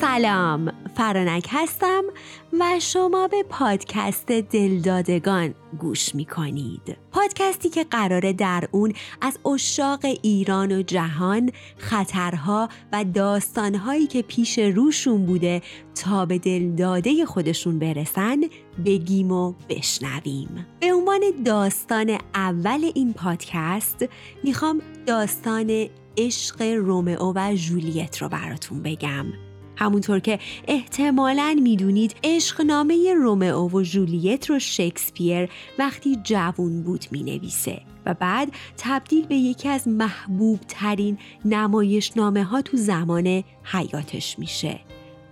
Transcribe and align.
سلام 0.00 0.72
فرانک 0.96 1.46
هستم 1.50 2.02
و 2.60 2.64
شما 2.80 3.28
به 3.28 3.42
پادکست 3.48 4.26
دلدادگان 4.26 5.54
گوش 5.78 6.14
می 6.14 6.24
کنید 6.24 6.96
پادکستی 7.12 7.68
که 7.68 7.84
قراره 7.84 8.32
در 8.32 8.68
اون 8.70 8.92
از 9.20 9.38
اشاق 9.54 10.04
ایران 10.22 10.72
و 10.72 10.82
جهان 10.82 11.50
خطرها 11.76 12.68
و 12.92 13.04
داستانهایی 13.04 14.06
که 14.06 14.22
پیش 14.22 14.58
روشون 14.58 15.26
بوده 15.26 15.62
تا 15.94 16.26
به 16.26 16.38
دلداده 16.38 17.24
خودشون 17.24 17.78
برسن 17.78 18.40
بگیم 18.84 19.32
و 19.32 19.54
بشنویم. 19.68 20.66
به 20.80 20.92
عنوان 20.92 21.20
داستان 21.44 22.18
اول 22.34 22.90
این 22.94 23.12
پادکست 23.12 24.04
می‌خوام 24.44 24.82
داستان 25.06 25.86
عشق 26.16 26.62
رومئو 26.62 27.32
و 27.36 27.54
جولیت 27.54 28.22
رو 28.22 28.28
براتون 28.28 28.82
بگم. 28.82 29.47
همونطور 29.78 30.18
که 30.18 30.38
احتمالا 30.68 31.56
می‌دونید 31.62 32.16
عشقنامه 32.24 33.14
رومئو 33.14 33.68
و 33.68 33.82
جولیت 33.82 34.50
رو 34.50 34.58
شکسپیر 34.58 35.48
وقتی 35.78 36.18
جوون 36.24 36.82
بود 36.82 37.04
می‌نویسه 37.10 37.80
و 38.06 38.14
بعد 38.14 38.52
تبدیل 38.78 39.26
به 39.26 39.34
یکی 39.34 39.68
از 39.68 39.88
محبوب 39.88 40.60
ترین 40.68 41.18
نمایشنامه 41.44 42.44
ها 42.44 42.62
تو 42.62 42.76
زمان 42.76 43.44
حیاتش 43.64 44.38
میشه. 44.38 44.80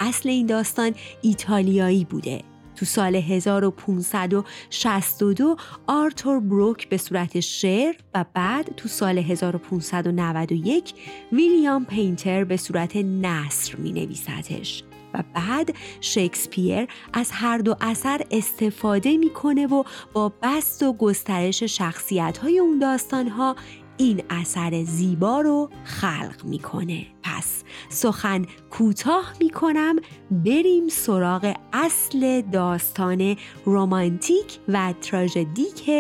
اصل 0.01 0.29
این 0.29 0.47
داستان 0.47 0.95
ایتالیایی 1.23 2.05
بوده. 2.05 2.43
تو 2.77 2.85
سال 2.85 3.17
1562 3.17 5.57
آرتور 5.87 6.41
بروک 6.41 6.89
به 6.89 6.97
صورت 6.97 7.41
شعر 7.41 7.95
و 8.15 8.25
بعد 8.35 8.75
تو 8.77 8.89
سال 8.89 9.19
1591 9.19 10.95
ویلیام 11.33 11.85
پینتر 11.85 12.45
به 12.45 12.57
صورت 12.57 12.97
نصر 12.97 13.77
می 13.77 13.93
نویسدش 13.93 14.85
و 15.15 15.23
بعد 15.35 15.75
شکسپیر 16.01 16.89
از 17.13 17.31
هر 17.33 17.59
دو 17.59 17.77
اثر 17.81 18.21
استفاده 18.31 19.17
می‌کنه 19.17 19.67
و 19.67 19.85
با 20.13 20.33
بست 20.43 20.83
و 20.83 20.93
گسترش 20.93 21.63
شخصیت 21.63 22.39
های 22.39 22.59
اون 22.59 22.79
داستان 22.79 23.29
ها 23.29 23.57
این 23.99 24.23
اثر 24.31 24.85
زیبا 24.85 25.41
رو 25.41 25.71
خلق 25.85 26.45
می‌کنه. 26.45 27.07
پس 27.23 27.65
سخن 27.89 28.45
کوتاه 28.71 29.33
می‌کنم. 29.41 29.97
بریم 30.31 30.89
سراغ 30.89 31.55
اصل 31.73 32.41
داستان 32.41 33.37
رومانتیک 33.65 34.59
و 34.69 34.95
تراژدیک 35.01 35.91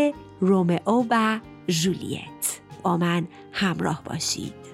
رومئو 0.41 1.07
و 1.11 1.41
جولیت. 1.67 2.61
با 2.83 2.97
من 2.97 3.29
همراه 3.53 4.03
باشید. 4.05 4.66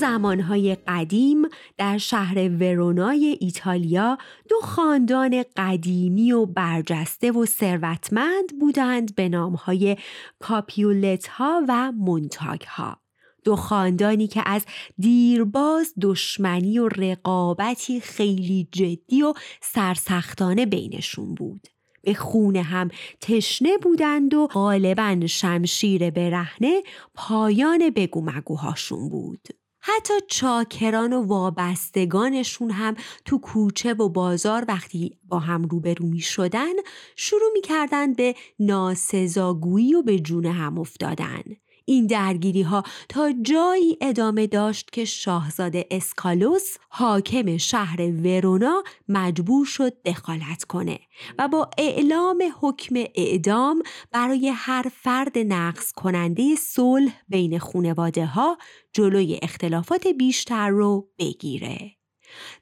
زمانهای 0.00 0.76
قدیم 0.86 1.42
در 1.78 1.98
شهر 1.98 2.48
ورونای 2.48 3.38
ایتالیا 3.40 4.18
دو 4.48 4.56
خاندان 4.62 5.44
قدیمی 5.56 6.32
و 6.32 6.46
برجسته 6.46 7.32
و 7.32 7.46
ثروتمند 7.46 8.58
بودند 8.60 9.14
به 9.14 9.28
نامهای 9.28 9.96
کاپیولت 10.38 11.26
ها 11.26 11.62
و 11.68 11.92
مونتاگ 11.92 12.62
ها. 12.62 12.96
دو 13.44 13.56
خاندانی 13.56 14.26
که 14.26 14.42
از 14.46 14.64
دیرباز 14.98 15.94
دشمنی 16.00 16.78
و 16.78 16.88
رقابتی 16.88 18.00
خیلی 18.00 18.68
جدی 18.72 19.22
و 19.22 19.34
سرسختانه 19.62 20.66
بینشون 20.66 21.34
بود. 21.34 21.68
به 22.02 22.14
خونه 22.14 22.62
هم 22.62 22.88
تشنه 23.20 23.78
بودند 23.82 24.34
و 24.34 24.46
غالبا 24.46 25.26
شمشیر 25.26 26.10
برهنه 26.10 26.82
پایان 27.14 27.90
بگو 27.90 28.20
مگوهاشون 28.20 29.08
بود. 29.08 29.59
حتی 29.80 30.14
چاکران 30.28 31.12
و 31.12 31.26
وابستگانشون 31.26 32.70
هم 32.70 32.94
تو 33.24 33.38
کوچه 33.38 33.94
و 33.94 34.08
بازار 34.08 34.64
وقتی 34.68 35.18
با 35.28 35.38
هم 35.38 35.62
روبرو 35.64 36.06
می 36.06 36.20
شدن 36.20 36.72
شروع 37.16 37.50
می 37.52 37.60
کردن 37.60 38.14
به 38.14 38.34
ناسزاگویی 38.58 39.94
و 39.94 40.02
به 40.02 40.18
جون 40.18 40.46
هم 40.46 40.78
افتادن. 40.78 41.42
این 41.90 42.06
درگیری 42.06 42.62
ها 42.62 42.82
تا 43.08 43.32
جایی 43.42 43.98
ادامه 44.00 44.46
داشت 44.46 44.90
که 44.92 45.04
شاهزاده 45.04 45.86
اسکالوس 45.90 46.76
حاکم 46.88 47.56
شهر 47.56 48.00
ورونا 48.00 48.82
مجبور 49.08 49.66
شد 49.66 50.02
دخالت 50.02 50.64
کنه 50.64 50.98
و 51.38 51.48
با 51.48 51.70
اعلام 51.78 52.42
حکم 52.60 52.94
اعدام 53.14 53.82
برای 54.12 54.48
هر 54.48 54.86
فرد 54.92 55.38
نقص 55.38 55.92
کننده 55.92 56.54
صلح 56.56 57.12
بین 57.28 57.58
خونواده 57.58 58.26
ها 58.26 58.58
جلوی 58.92 59.38
اختلافات 59.42 60.06
بیشتر 60.06 60.68
رو 60.68 61.08
بگیره. 61.18 61.96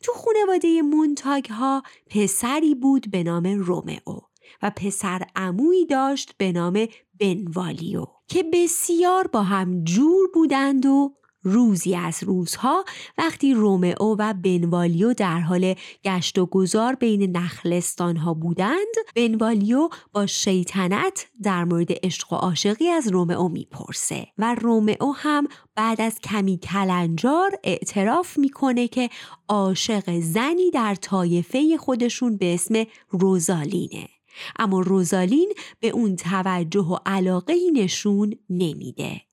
تو 0.02 0.12
خونواده 0.12 0.82
مونتاگ 0.82 1.44
ها 1.50 1.82
پسری 2.10 2.74
بود 2.74 3.10
به 3.10 3.22
نام 3.22 3.46
رومئو 3.46 4.20
و 4.62 4.70
پسر 4.76 5.22
عمویی 5.36 5.86
داشت 5.86 6.32
به 6.38 6.52
نام 6.52 6.86
بنوالیو 7.20 8.06
که 8.28 8.44
بسیار 8.52 9.26
با 9.26 9.42
هم 9.42 9.84
جور 9.84 10.30
بودند 10.34 10.86
و 10.86 11.18
روزی 11.42 11.94
از 11.94 12.22
روزها 12.22 12.84
وقتی 13.18 13.54
رومئو 13.54 14.16
و 14.18 14.34
بنوالیو 14.34 15.14
در 15.14 15.40
حال 15.40 15.74
گشت 16.04 16.38
و 16.38 16.46
گذار 16.46 16.94
بین 16.94 17.36
نخلستان 17.36 18.16
ها 18.16 18.34
بودند 18.34 18.94
بنوالیو 19.14 19.88
با 20.12 20.26
شیطنت 20.26 21.26
در 21.42 21.64
مورد 21.64 21.88
عشق 22.02 22.32
و 22.32 22.36
عاشقی 22.36 22.88
از 22.88 23.08
رومئو 23.08 23.48
می‌پرسه 23.48 24.26
و 24.38 24.54
رومئو 24.54 25.12
هم 25.16 25.48
بعد 25.74 26.00
از 26.00 26.18
کمی 26.20 26.58
کلنجار 26.58 27.58
اعتراف 27.64 28.38
می‌کنه 28.38 28.88
که 28.88 29.10
عاشق 29.48 30.20
زنی 30.20 30.70
در 30.70 30.94
طایفه 30.94 31.76
خودشون 31.76 32.36
به 32.36 32.54
اسم 32.54 32.84
روزالینه. 33.10 34.17
اما 34.58 34.80
روزالین 34.80 35.52
به 35.80 35.88
اون 35.88 36.16
توجه 36.16 36.84
و 36.84 36.96
علاقه 37.06 37.54
نشون 37.74 38.34
نمیده. 38.50 39.28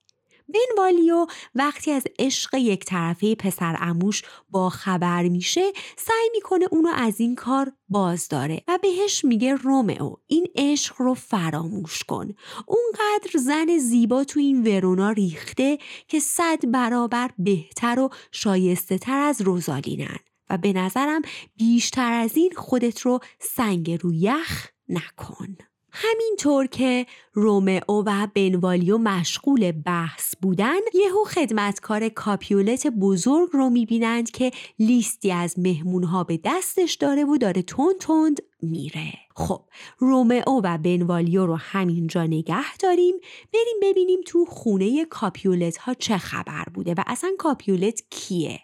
بنوالیو 0.54 1.26
وقتی 1.56 1.92
از 1.92 2.04
عشق 2.20 2.56
یک 2.56 2.86
طرفه 2.86 3.36
پسر 3.36 3.78
اموش 3.80 4.24
با 4.50 4.70
خبر 4.70 5.24
میشه 5.24 5.72
سعی 5.98 6.30
می‌کنه 6.34 6.66
اونو 6.72 6.90
از 6.96 7.20
این 7.20 7.36
کار 7.36 7.72
باز 7.90 8.28
داره 8.28 8.62
و 8.68 8.80
بهش 8.82 9.26
میگه 9.26 9.56
رومئو 9.56 10.16
این 10.28 10.48
عشق 10.56 10.96
رو 10.98 11.14
فراموش 11.14 12.04
کن 12.04 12.34
اونقدر 12.68 13.40
زن 13.40 13.78
زیبا 13.78 14.24
تو 14.24 14.40
این 14.40 14.64
ورونا 14.68 15.12
ریخته 15.12 15.78
که 16.08 16.20
صد 16.20 16.72
برابر 16.72 17.32
بهتر 17.38 18.00
و 18.00 18.10
شایسته 18.32 18.98
تر 18.98 19.20
از 19.20 19.42
روزالینن 19.42 20.18
و 20.50 20.58
به 20.58 20.74
نظرم 20.74 21.22
بیشتر 21.56 22.14
از 22.14 22.38
این 22.38 22.54
خودت 22.56 23.02
رو 23.02 23.20
سنگ 23.40 24.00
رو 24.02 24.14
یخ 24.14 24.75
نکن. 24.90 25.58
همینطور 25.98 26.66
که 26.66 27.06
رومئو 27.34 28.04
و 28.06 28.28
بنوالیو 28.34 28.98
مشغول 28.98 29.72
بحث 29.72 30.36
بودن 30.42 30.80
یهو 30.94 31.24
خدمتکار 31.24 32.10
کاپیولت 32.10 32.88
بزرگ 32.88 33.50
رو 33.54 33.70
می‌بینند 33.70 34.32
که 34.32 34.52
لیستی 34.80 35.32
از 35.32 35.60
مهمونها 35.60 36.24
به 36.24 36.40
دستش 36.44 36.94
داره 36.94 37.24
و 37.24 37.38
داره 37.38 37.62
تند 37.62 37.98
تند 38.00 38.40
میره. 38.62 39.14
خب 39.36 39.62
رومئو 39.98 40.62
و 40.64 40.78
بنوالیو 40.78 41.46
رو 41.46 41.56
همینجا 41.56 42.24
نگه 42.24 42.78
داریم. 42.78 43.16
بریم 43.54 43.80
ببینیم 43.82 44.20
تو 44.26 44.46
خونه 44.46 45.06
کاپیولت 45.06 45.78
ها 45.78 45.94
چه 45.94 46.18
خبر 46.18 46.66
بوده 46.74 46.94
و 46.98 47.04
اصلا 47.08 47.30
کاپیولت 47.38 48.04
کیه. 48.10 48.60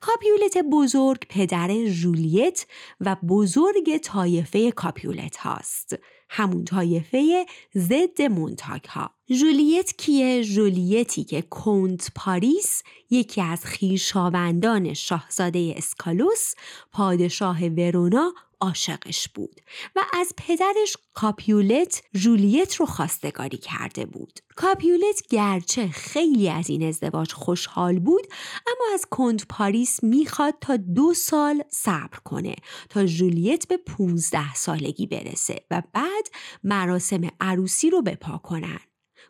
کاپیولت 0.00 0.58
بزرگ 0.72 1.26
پدر 1.28 1.86
جولیت 1.86 2.66
و 3.00 3.16
بزرگ 3.28 3.96
طایفه 3.96 4.70
کاپیولت 4.70 5.36
هاست. 5.36 5.98
همون 6.30 6.64
طایفه 6.64 7.46
ضد 7.76 8.22
مونتاک 8.22 8.86
ها. 8.86 9.10
جولیت 9.40 9.96
کیه؟ 9.96 10.44
جولیتی 10.44 11.24
که 11.24 11.42
کنت 11.42 12.10
پاریس 12.14 12.82
یکی 13.10 13.40
از 13.40 13.64
خویشاوندان 13.64 14.94
شاهزاده 14.94 15.74
اسکالوس 15.76 16.54
پادشاه 16.92 17.66
ورونا 17.66 18.32
عاشقش 18.62 19.28
بود 19.28 19.60
و 19.96 20.00
از 20.12 20.32
پدرش 20.36 20.96
کاپیولت 21.14 22.02
جولیت 22.14 22.74
رو 22.74 22.86
خواستگاری 22.86 23.56
کرده 23.56 24.06
بود. 24.06 24.40
کاپیولت 24.56 25.22
گرچه 25.30 25.88
خیلی 25.88 26.48
از 26.48 26.70
این 26.70 26.82
ازدواج 26.88 27.32
خوشحال 27.32 27.98
بود 27.98 28.26
اما 28.66 28.94
از 28.94 29.06
کند 29.10 29.42
پاریس 29.48 30.02
می‌خواد 30.02 30.54
تا 30.60 30.76
دو 30.76 31.14
سال 31.14 31.62
صبر 31.70 32.18
کنه 32.24 32.54
تا 32.88 33.06
جولیت 33.06 33.68
به 33.68 33.76
15 33.76 34.54
سالگی 34.54 35.06
برسه 35.06 35.64
و 35.70 35.82
بعد 35.92 36.24
مراسم 36.64 37.28
عروسی 37.40 37.90
رو 37.90 38.02
بپا 38.02 38.38
کنن. 38.38 38.80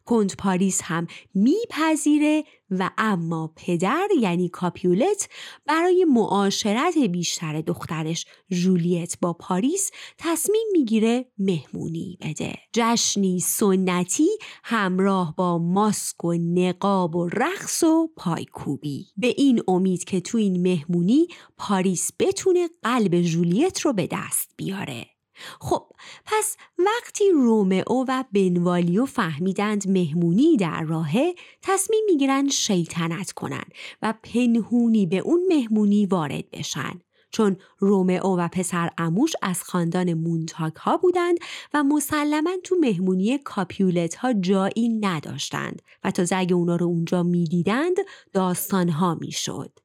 کند 0.05 0.37
پاریس 0.37 0.81
هم 0.83 1.07
میپذیره 1.35 2.45
و 2.71 2.91
اما 2.99 3.53
پدر 3.57 4.09
یعنی 4.21 4.49
کاپیولت 4.49 5.29
برای 5.67 6.05
معاشرت 6.05 6.99
بیشتر 6.99 7.61
دخترش 7.61 8.27
جولیت 8.51 9.17
با 9.21 9.33
پاریس 9.33 9.91
تصمیم 10.19 10.67
می‌گیره 10.73 11.27
مهمونی 11.39 12.19
بده. 12.21 12.55
جشنی 12.73 13.41
سنتی 13.41 14.29
همراه 14.65 15.35
با 15.37 15.59
ماسک 15.59 16.25
و 16.25 16.33
نقاب 16.33 17.17
و 17.17 17.29
رقص 17.29 17.83
و 17.83 18.09
پایکوبی. 18.17 19.07
به 19.17 19.35
این 19.37 19.63
امید 19.69 20.05
که 20.05 20.21
تو 20.21 20.39
این 20.39 20.63
مهمونی 20.63 21.27
پاریس 21.59 22.11
بتونه 22.19 22.69
قلب 22.83 23.21
جولیت 23.21 23.81
رو 23.81 23.93
به 23.93 24.09
دست 24.13 24.51
بیاره. 24.57 25.12
خب 25.61 25.87
پس 26.25 26.57
وقتی 26.79 27.31
رومئو 27.31 28.05
و 28.09 28.25
بنوالیو 28.33 29.07
فهمیدند 29.07 29.89
مهمونی 29.89 30.57
در 30.57 30.83
راهه 30.83 31.35
تصمیم 31.63 32.05
می‌گیرن 32.07 32.49
شیطنت 32.49 33.33
کنن 33.33 33.65
و 34.03 34.15
پنهونی 34.23 35.07
به 35.07 35.19
اون 35.19 35.47
مهمونی 35.49 36.07
وارد 36.07 36.51
بشن 36.51 37.01
چون 37.31 37.57
رومئو 37.79 38.37
و 38.37 38.49
پسر 38.49 38.91
اموش 38.99 39.33
از 39.43 39.63
خاندان 39.63 40.15
مونتاک 40.15 40.75
ها 40.75 40.97
بودند 40.97 41.39
و 41.75 41.83
مسلما 41.83 42.51
تو 42.65 42.77
مهمونی 42.81 43.39
کاپیولت 43.39 44.15
ها 44.15 44.33
جایی 44.33 44.99
نداشتند 45.01 45.83
و 46.05 46.11
تا 46.11 46.25
زگ 46.25 46.51
اونا 46.55 46.77
رو 46.77 46.87
اونجا 46.87 47.23
می‌دیدند 47.23 47.97
داستان 48.33 48.89
ها 48.89 49.15
می‌شد. 49.15 49.82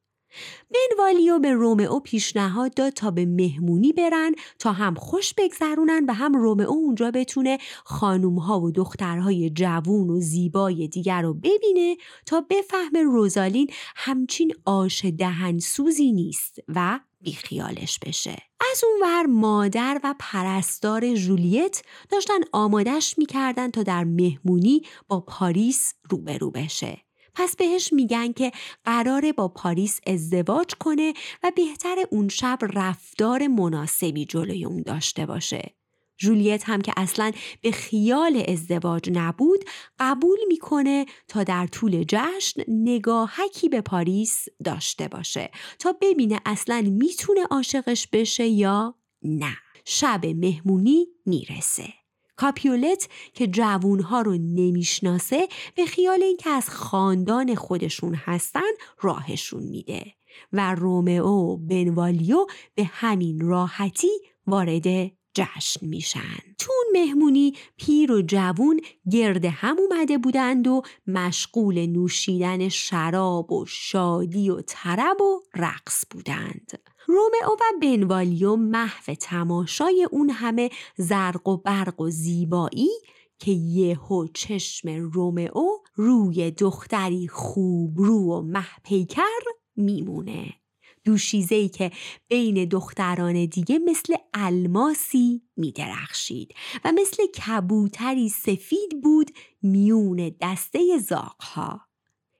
بنوالیو 0.70 1.38
به 1.38 1.52
رومئو 1.52 2.00
پیشنهاد 2.00 2.74
داد 2.74 2.92
تا 2.92 3.10
به 3.10 3.26
مهمونی 3.26 3.92
برن 3.92 4.34
تا 4.58 4.72
هم 4.72 4.94
خوش 4.94 5.34
بگذرونن 5.34 6.04
و 6.08 6.12
هم 6.12 6.34
رومئو 6.34 6.70
اونجا 6.70 7.10
بتونه 7.10 7.58
خانومها 7.84 8.60
و 8.60 8.70
دخترهای 8.70 9.50
جوون 9.50 10.10
و 10.10 10.20
زیبای 10.20 10.88
دیگر 10.88 11.22
رو 11.22 11.34
ببینه 11.34 11.96
تا 12.26 12.46
بفهمه 12.50 13.02
روزالین 13.02 13.70
همچین 13.96 14.52
آش 14.64 15.04
دهنسوزی 15.04 16.12
نیست 16.12 16.58
و 16.68 17.00
بیخیالش 17.20 17.98
بشه. 17.98 18.36
از 18.72 18.82
اونور 18.84 19.26
مادر 19.26 20.00
و 20.04 20.14
پرستار 20.18 21.14
جولیت 21.14 21.82
داشتن 22.10 22.40
آمادش 22.52 23.14
می‌کردن 23.18 23.70
تا 23.70 23.82
در 23.82 24.04
مهمونی 24.04 24.82
با 25.08 25.20
پاریس 25.20 25.94
روبرو 26.10 26.50
بشه. 26.50 27.07
پس 27.34 27.56
بهش 27.56 27.92
میگن 27.92 28.32
که 28.32 28.52
قراره 28.84 29.32
با 29.32 29.48
پاریس 29.48 30.00
ازدواج 30.06 30.74
کنه 30.80 31.14
و 31.42 31.52
بهتر 31.56 31.96
اون 32.10 32.28
شب 32.28 32.58
رفتار 32.62 33.46
مناسبی 33.46 34.24
جلوی 34.24 34.64
اون 34.64 34.82
داشته 34.82 35.26
باشه. 35.26 35.74
جولیت 36.18 36.68
هم 36.68 36.80
که 36.80 36.92
اصلا 36.96 37.32
به 37.60 37.70
خیال 37.72 38.44
ازدواج 38.48 39.10
نبود 39.12 39.64
قبول 39.98 40.38
می‌کنه 40.48 41.06
تا 41.28 41.44
در 41.44 41.66
طول 41.66 42.04
جشن 42.08 42.62
نگاهکی 42.68 43.68
به 43.68 43.80
پاریس 43.80 44.44
داشته 44.64 45.08
باشه 45.08 45.50
تا 45.78 45.92
ببینه 46.00 46.40
اصلا 46.46 46.80
می‌تونه 46.90 47.44
عاشقش 47.50 48.08
بشه 48.12 48.46
یا 48.46 48.94
نه 49.22 49.56
شب 49.84 50.26
مهمونی 50.26 51.06
می‌رسه 51.26 51.97
کاپیولت 52.38 53.08
که 53.34 53.46
جوونها 53.46 54.20
رو 54.20 54.32
نمی‌شناسه 54.32 55.48
به 55.74 55.86
خیال 55.86 56.22
اینکه 56.22 56.50
از 56.50 56.70
خاندان 56.70 57.54
خودشون 57.54 58.14
هستن 58.14 58.70
راهشون 59.00 59.62
میده 59.62 60.12
و 60.52 60.74
رومئو 60.74 61.56
بنوالیو 61.56 62.46
به 62.74 62.84
همین 62.84 63.40
راحتی 63.40 64.10
وارد 64.46 65.12
جشن 65.34 65.86
میشن. 65.86 66.38
تون 66.58 66.84
مهمونی 66.92 67.52
پیر 67.76 68.12
و 68.12 68.22
جوون 68.22 68.80
گرد 69.10 69.44
هم 69.44 69.76
اومده 69.78 70.18
بودند 70.18 70.66
و 70.66 70.82
مشغول 71.06 71.86
نوشیدن 71.86 72.68
شراب 72.68 73.52
و 73.52 73.66
شادی 73.66 74.50
و 74.50 74.60
طرب 74.66 75.20
و 75.20 75.40
رقص 75.54 76.04
بودند. 76.10 76.72
رومئو 77.08 77.52
و 77.52 77.78
بنوالیو 77.82 78.56
محو 78.56 79.14
تماشای 79.14 80.08
اون 80.10 80.30
همه 80.30 80.70
زرق 80.96 81.48
و 81.48 81.56
برق 81.56 82.00
و 82.00 82.10
زیبایی 82.10 82.90
که 83.38 83.50
یهو 83.50 84.26
چشم 84.34 84.88
رومئو 84.88 85.66
روی 85.94 86.50
دختری 86.50 87.28
خوب 87.28 87.98
رو 87.98 88.18
و 88.18 88.42
محپیکر 88.42 89.40
میمونه. 89.76 90.54
دوشیزهی 91.04 91.68
که 91.68 91.90
بین 92.28 92.64
دختران 92.64 93.46
دیگه 93.46 93.78
مثل 93.78 94.14
الماسی 94.34 95.42
میدرخشید 95.56 96.54
و 96.84 96.92
مثل 96.92 97.26
کبوتری 97.26 98.28
سفید 98.28 99.02
بود 99.02 99.30
میون 99.62 100.30
دسته 100.40 100.98
زاقها 100.98 101.80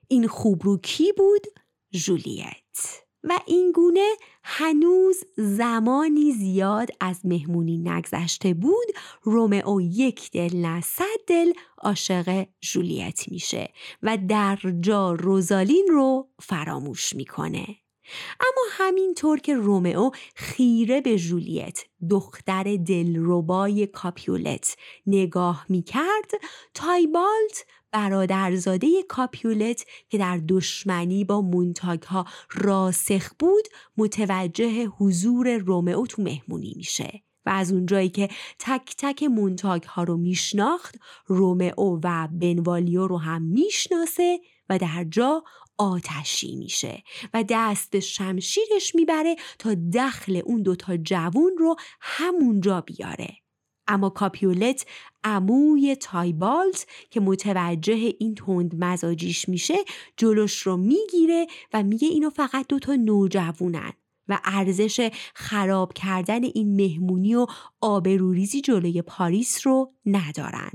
این 0.07 0.27
خوبرو 0.27 0.77
کی 0.77 1.13
بود؟ 1.17 1.47
جولیت 1.91 3.08
و 3.29 3.39
اینگونه 3.45 4.07
هنوز 4.43 5.23
زمانی 5.37 6.31
زیاد 6.31 6.89
از 6.99 7.25
مهمونی 7.25 7.77
نگذشته 7.77 8.53
بود 8.53 8.87
رومئو 9.23 9.81
یک 9.81 10.31
دل 10.31 10.57
نه 10.57 10.81
صد 10.81 11.03
دل 11.27 11.53
عاشق 11.77 12.47
جولیت 12.61 13.31
میشه 13.31 13.73
و 14.03 14.17
در 14.29 14.59
جا 14.79 15.13
روزالین 15.13 15.87
رو 15.89 16.29
فراموش 16.41 17.15
می‌کنه. 17.15 17.67
اما 18.39 18.61
همینطور 18.71 19.39
که 19.39 19.55
رومئو 19.55 20.11
خیره 20.35 21.01
به 21.01 21.17
جولیت 21.17 21.85
دختر 22.09 22.75
دلربای 22.75 23.87
کاپیولت 23.87 24.77
نگاه 25.07 25.65
می‌کرد 25.69 26.31
تایبالت 26.73 27.65
برادرزاده 27.91 28.87
کاپیولت 29.07 29.85
که 30.09 30.17
در 30.17 30.41
دشمنی 30.47 31.23
با 31.23 31.41
مونتاگ 31.41 32.03
ها 32.03 32.25
راسخ 32.51 33.29
بود 33.39 33.67
متوجه 33.97 34.85
حضور 34.85 35.57
رومئو 35.57 36.05
تو 36.05 36.21
مهمونی 36.21 36.73
میشه. 36.77 37.23
و 37.45 37.49
از 37.49 37.71
اونجایی 37.71 38.09
که 38.09 38.29
تک 38.59 38.95
تک 38.97 39.23
مونتاگ 39.23 39.83
ها 39.83 40.03
رو 40.03 40.17
میشناخت 40.17 40.95
رومئو 41.25 41.99
و 42.03 42.27
بنوالیو 42.31 43.07
رو 43.07 43.17
هم 43.17 43.41
می‌شناسه 43.41 44.39
و 44.69 44.77
در 44.77 45.05
جا 45.11 45.43
آتشی 45.79 46.55
میشه 46.55 47.03
و 47.33 47.43
دست 47.49 47.99
شمشیرش 47.99 48.95
می‌بره 48.95 49.35
تا 49.59 49.75
دخل 49.93 50.41
اون 50.45 50.61
دوتا 50.61 50.97
جوون 50.97 51.51
رو 51.57 51.75
همونجا 52.01 52.81
بیاره. 52.81 53.35
اما 53.87 54.09
کاپیولت 54.09 54.85
عموی 55.23 55.95
تایبالت 55.95 56.87
که 57.09 57.19
متوجه 57.19 58.15
این 58.19 58.35
تند 58.35 58.75
مزاجیش 58.83 59.49
میشه 59.49 59.75
جلوش 60.17 60.61
رو 60.61 60.77
می‌گیره 60.77 61.47
و 61.73 61.83
میگه 61.83 62.07
اینو 62.07 62.29
فقط 62.29 62.67
دوتا 62.67 62.95
نوجوونن 62.95 63.93
و 64.27 64.39
ارزش 64.43 65.11
خراب 65.35 65.93
کردن 65.93 66.43
این 66.43 66.75
مهمونی 66.75 67.35
و 67.35 67.47
آبروریزی 67.81 68.61
جلوی 68.61 69.01
پاریس 69.01 69.67
رو 69.67 69.93
ندارن. 70.05 70.71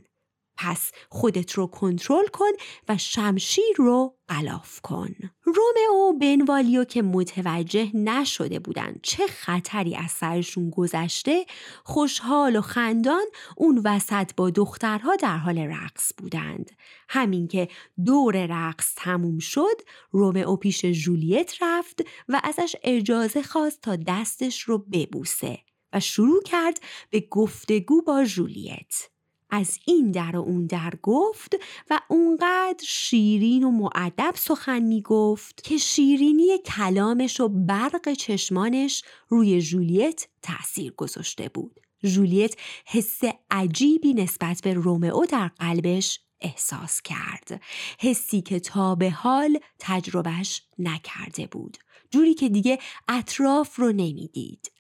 پس 0.57 0.93
خودت 1.09 1.53
رو 1.53 1.67
کنترل 1.67 2.27
کن 2.27 2.53
و 2.89 2.99
شمشیر 2.99 3.77
رو 3.77 4.17
قلاف 4.29 4.81
کن. 4.81 5.15
رومئو 5.45 6.09
و 6.09 6.19
بنوالیو 6.19 6.85
که 6.85 7.03
متوجه 7.03 7.97
نشده 7.97 8.59
بودند 8.59 9.01
چه 9.03 9.27
خطری 9.27 9.97
از 9.97 10.11
سرشون 10.11 10.71
گذشته 10.71 11.45
خوشحال 11.85 12.57
و 12.57 12.61
خندان 12.61 13.25
اون 13.57 13.83
وسط 13.85 14.31
با 14.37 14.51
دخترها 14.51 15.17
در 15.17 15.37
حال 15.37 15.59
رقص 15.59 16.13
بودند. 16.19 16.71
همین 17.09 17.49
که 17.49 17.69
دور 18.05 18.47
رقص 18.47 18.95
تموم 18.97 19.39
شد 19.39 19.81
رومئو 20.11 20.57
پیش 20.57 20.85
جولیت 20.85 21.55
رفت 21.61 22.01
و 22.29 22.41
ازش 22.45 22.77
اجازه 22.83 23.43
خواست 23.43 23.81
تا 23.81 23.97
دستش 23.97 24.61
رو 24.61 24.79
ببوسه 24.79 25.59
و 25.93 26.01
شروع 26.01 26.43
کرد 26.43 26.81
به 27.11 27.21
گفتگو 27.31 28.03
با 28.03 28.25
جولیت. 28.25 29.14
از 29.51 29.79
این 29.87 30.11
در 30.11 30.37
و 30.37 30.41
اون 30.41 30.67
در 30.67 30.93
گفت 31.03 31.57
و 31.91 32.01
اونقدر 32.09 32.85
شیرین 32.87 33.65
و 33.65 33.71
معدب 33.71 34.35
سخن 34.37 34.83
می 34.83 35.03
گفت 35.03 35.63
که 35.65 35.77
شیرینی 35.79 36.59
کلامش 36.59 37.41
و 37.41 37.49
برق 37.49 38.13
چشمانش 38.13 39.03
روی 39.29 39.63
جولیت 39.63 40.27
تأثیر 40.43 40.93
گذاشته 40.93 41.49
بود. 41.49 41.81
جولیت 42.05 42.55
حس 42.87 43.21
عجیبی 43.51 44.15
نسبت 44.15 44.61
به 44.63 44.75
رومئو 44.75 45.27
در 45.27 45.49
قلبش 45.49 46.21
احساس 46.41 47.03
کرد. 47.03 47.63
حسی 48.01 48.43
که 48.43 48.61
تا 48.61 48.95
به 48.95 49.11
حال 49.11 49.59
تجربهش 49.79 50.63
نکرده 50.79 51.47
بود. 51.47 51.77
جوری 52.11 52.35
که 52.35 52.49
دیگه 52.49 52.79
اطراف 53.09 53.77
رو 53.77 53.93
نمی‌دید. 53.93 54.74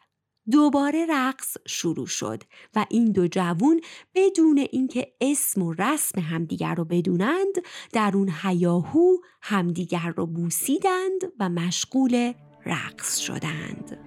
دوباره 0.51 1.07
رقص 1.11 1.57
شروع 1.67 2.07
شد 2.07 2.43
و 2.75 2.87
این 2.91 3.13
دو 3.13 3.29
جوون 3.29 3.81
بدون 4.15 4.59
اینکه 4.59 5.13
اسم 5.21 5.63
و 5.63 5.73
رسم 5.73 6.21
همدیگر 6.21 6.75
رو 6.75 6.85
بدونند 6.85 7.55
در 7.93 8.13
اون 8.15 8.33
هیاهو 8.43 9.17
همدیگر 9.43 10.13
رو 10.17 10.27
بوسیدند 10.27 11.33
و 11.41 11.49
مشغول 11.49 12.33
رقص 12.67 13.19
شدند. 13.19 13.99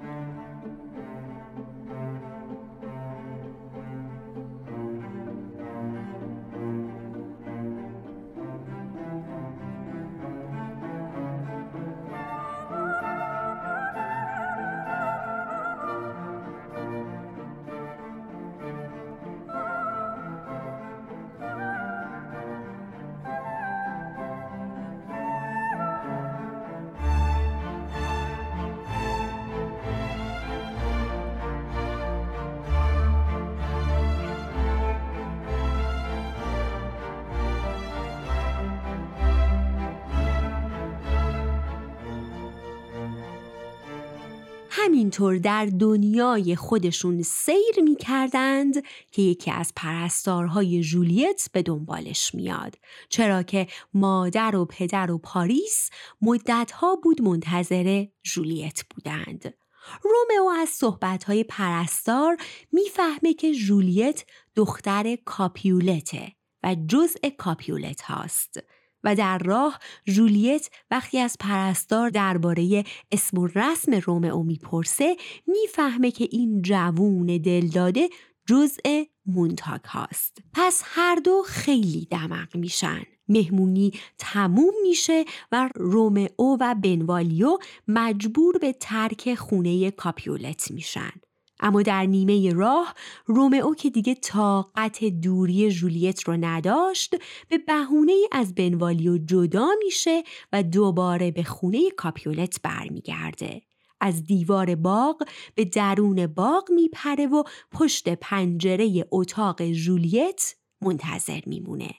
همینطور 44.88 45.38
در 45.38 45.66
دنیای 45.66 46.56
خودشون 46.56 47.22
سیر 47.22 47.84
می 47.84 47.96
کردند 47.96 48.74
که 49.12 49.22
یکی 49.22 49.52
از 49.52 49.74
پرستارهای 49.76 50.82
جولیت 50.82 51.50
به 51.54 51.62
دنبالش 51.62 52.36
میاد. 52.36 52.76
چرا 53.10 53.44
که 53.44 53.68
مادر 53.94 54.56
و 54.56 54.66
پدر 54.66 55.12
و 55.12 55.18
پاریس 55.18 55.90
مدتها 56.22 56.96
بود 56.96 57.22
منتظر 57.22 58.06
جولیت 58.24 58.84
بودند. 58.90 59.54
رومئو 60.02 60.50
از 60.62 60.70
صحبتهای 60.70 61.44
پرستار 61.44 62.38
می‌فهمه 62.72 63.34
که 63.34 63.54
جولیت 63.54 64.26
دختر 64.56 65.16
کاپیولته 65.26 66.32
و 66.64 66.76
جزء 66.88 67.30
کاپیولت 67.38 68.02
هاست. 68.02 68.60
و 69.08 69.16
در 69.16 69.38
راه 69.38 69.80
جولیت 70.06 70.70
وقتی 70.92 71.20
از 71.20 71.38
پرستار 71.40 72.10
درباره 72.10 72.84
اسم 73.12 73.38
و 73.38 73.48
رسم 73.48 73.94
رومئو 73.94 74.44
می‌پرسه 74.44 75.16
می‌فهمه 75.48 76.12
که 76.12 76.28
این 76.32 76.62
جوون 76.62 77.26
دلداده 77.26 78.10
جزء 78.48 79.04
مونتاک 79.26 79.84
هاست. 79.84 80.38
پس 80.54 80.82
هر 80.86 81.16
دو 81.16 81.44
خیلی 81.48 82.08
دمق 82.12 82.56
میشن. 82.56 83.02
مهمونی 83.28 83.92
تموم 84.18 84.74
میشه 84.84 85.26
و 85.52 85.70
رومئو 85.76 86.58
و 86.60 86.76
بنوالیو 86.84 87.58
مجبور 87.88 88.58
به 88.58 88.74
ترک 88.74 89.36
خونه 89.36 89.92
کاپیولت 89.92 90.72
میشن. 90.72 91.12
اما 91.60 91.82
در 91.82 92.06
نیمه 92.06 92.54
راه 92.54 92.94
رومئو 93.26 93.76
که 93.76 93.90
دیگه 93.90 94.14
طاقت 94.16 95.04
دوری 95.04 95.72
جولیت 95.72 96.24
رو 96.24 96.38
نداشت 96.40 97.16
به 97.50 97.58
بهونه 97.58 98.14
از 98.32 98.56
بنوالیو 98.56 99.18
جدا 99.18 99.68
میشه 99.84 100.24
و 100.54 100.64
دوباره 100.64 101.32
به 101.32 101.44
خونه 101.44 101.92
کاپیولت 101.92 102.62
برمیگرده. 102.64 103.62
از 104.02 104.24
دیوار 104.24 104.76
باغ 104.76 105.24
به 105.56 105.66
درون 105.66 106.28
باغ 106.28 106.72
میپره 106.72 107.28
و 107.28 107.44
پشت 107.72 108.10
پنجره 108.10 109.06
اتاق 109.12 109.64
جولیت 109.72 110.56
منتظر 110.82 111.40
میمونه. 111.46 111.90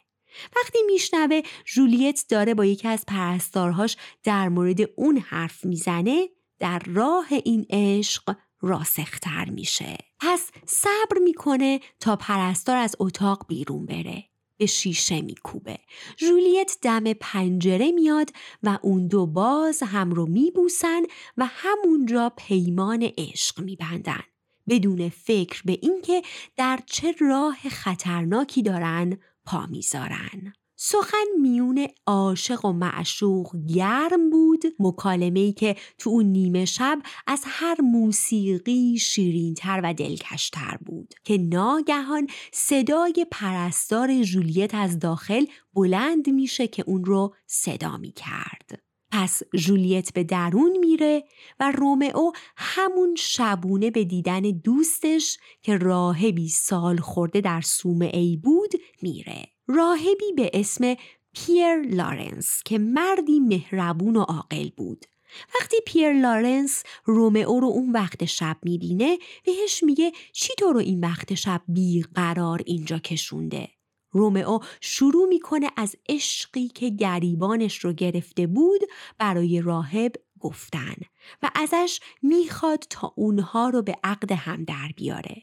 وقتی 0.56 0.78
میشنوه 0.86 1.40
جولیت 1.64 2.24
داره 2.28 2.54
با 2.54 2.64
یکی 2.64 2.88
از 2.88 3.04
پرستارهاش 3.06 3.96
در 4.24 4.48
مورد 4.48 4.80
اون 4.96 5.18
حرف 5.18 5.64
می‌زنه 5.64 6.28
در 6.58 6.82
راه 6.86 7.26
این 7.44 7.66
عشق 7.70 8.36
راسختر 8.60 9.50
میشه. 9.50 9.98
پس 10.20 10.50
صبر 10.66 11.18
می‌کنه 11.24 11.80
تا 12.00 12.16
پرستار 12.16 12.76
از 12.76 12.96
اتاق 12.98 13.46
بیرون 13.48 13.86
بره. 13.86 14.24
به 14.56 14.66
شیشه 14.66 15.20
میکوبه. 15.20 15.78
جولیت 16.16 16.76
دم 16.82 17.12
پنجره 17.12 17.92
میاد 17.92 18.30
و 18.62 18.78
اون 18.82 19.06
دو 19.08 19.26
باز 19.26 19.82
هم 19.82 20.10
رو 20.10 20.26
میبوسن 20.26 21.02
و 21.36 21.46
همونجا 21.46 22.32
پیمان 22.36 23.10
عشق 23.18 23.60
میبندن. 23.60 24.22
بدون 24.68 25.08
فکر 25.08 25.62
به 25.64 25.78
اینکه 25.82 26.22
در 26.56 26.80
چه 26.86 27.14
راه 27.20 27.56
خطرناکی 27.68 28.62
دارن 28.62 29.18
پا 29.44 29.66
می‌ذارن. 29.66 30.52
سخن 30.80 31.26
میون 31.40 31.86
عاشق 32.06 32.64
و 32.64 32.72
معشوق 32.72 33.56
گرم 33.74 34.30
بود 34.30 34.62
مکالمه 34.78 35.40
ای 35.40 35.52
که 35.52 35.76
تو 35.98 36.10
اون 36.10 36.24
نیمه 36.24 36.64
شب 36.64 36.98
از 37.26 37.42
هر 37.46 37.80
موسیقی 37.80 38.98
شیرینتر 38.98 39.80
و 39.84 39.94
دلکشتر 39.94 40.78
بود 40.86 41.14
که 41.24 41.38
ناگهان 41.38 42.26
صدای 42.52 43.26
پرستار 43.30 44.22
جولیت 44.22 44.74
از 44.74 44.98
داخل 44.98 45.44
بلند 45.74 46.28
میشه 46.30 46.66
که 46.66 46.84
اون 46.86 47.04
رو 47.04 47.34
صدا 47.46 47.96
می 47.96 48.12
کرد. 48.12 48.82
پس 49.12 49.42
جولیت 49.54 50.12
به 50.12 50.24
درون 50.24 50.78
میره 50.78 51.24
و 51.60 51.72
رومئو 51.72 52.32
همون 52.56 53.14
شبونه 53.18 53.90
به 53.90 54.04
دیدن 54.04 54.40
دوستش 54.40 55.38
که 55.62 55.76
راهبی 55.76 56.48
سال 56.48 56.96
خورده 56.96 57.40
در 57.40 57.60
سومه 57.60 58.10
ای 58.14 58.36
بود 58.36 58.72
میره. 59.02 59.57
راهبی 59.68 60.32
به 60.36 60.50
اسم 60.54 60.94
پیر 61.34 61.82
لارنس 61.82 62.62
که 62.64 62.78
مردی 62.78 63.40
مهربون 63.40 64.16
و 64.16 64.20
عاقل 64.20 64.68
بود. 64.76 65.04
وقتی 65.54 65.76
پیر 65.86 66.12
لارنس 66.12 66.82
رومئو 67.04 67.60
رو 67.60 67.66
اون 67.66 67.92
وقت 67.92 68.24
شب 68.24 68.56
می‌بینه 68.62 69.18
بهش 69.44 69.82
میگه 69.82 70.12
چی 70.32 70.54
تو 70.58 70.72
رو 70.72 70.78
این 70.78 71.00
وقت 71.00 71.34
شب 71.34 71.62
بیقرار 71.68 72.62
اینجا 72.66 72.98
کشونده؟ 72.98 73.68
رومئو 74.10 74.58
شروع 74.80 75.28
می‌کنه 75.28 75.70
از 75.76 75.96
عشقی 76.08 76.68
که 76.68 76.88
گریبانش 76.88 77.78
رو 77.78 77.92
گرفته 77.92 78.46
بود 78.46 78.80
برای 79.18 79.60
راهب 79.60 80.12
گفتن 80.40 80.96
و 81.42 81.50
ازش 81.54 82.00
می‌خواد 82.22 82.84
تا 82.90 83.12
اونها 83.16 83.68
رو 83.68 83.82
به 83.82 83.94
عقد 84.04 84.32
هم 84.32 84.64
در 84.64 84.92
بیاره. 84.96 85.42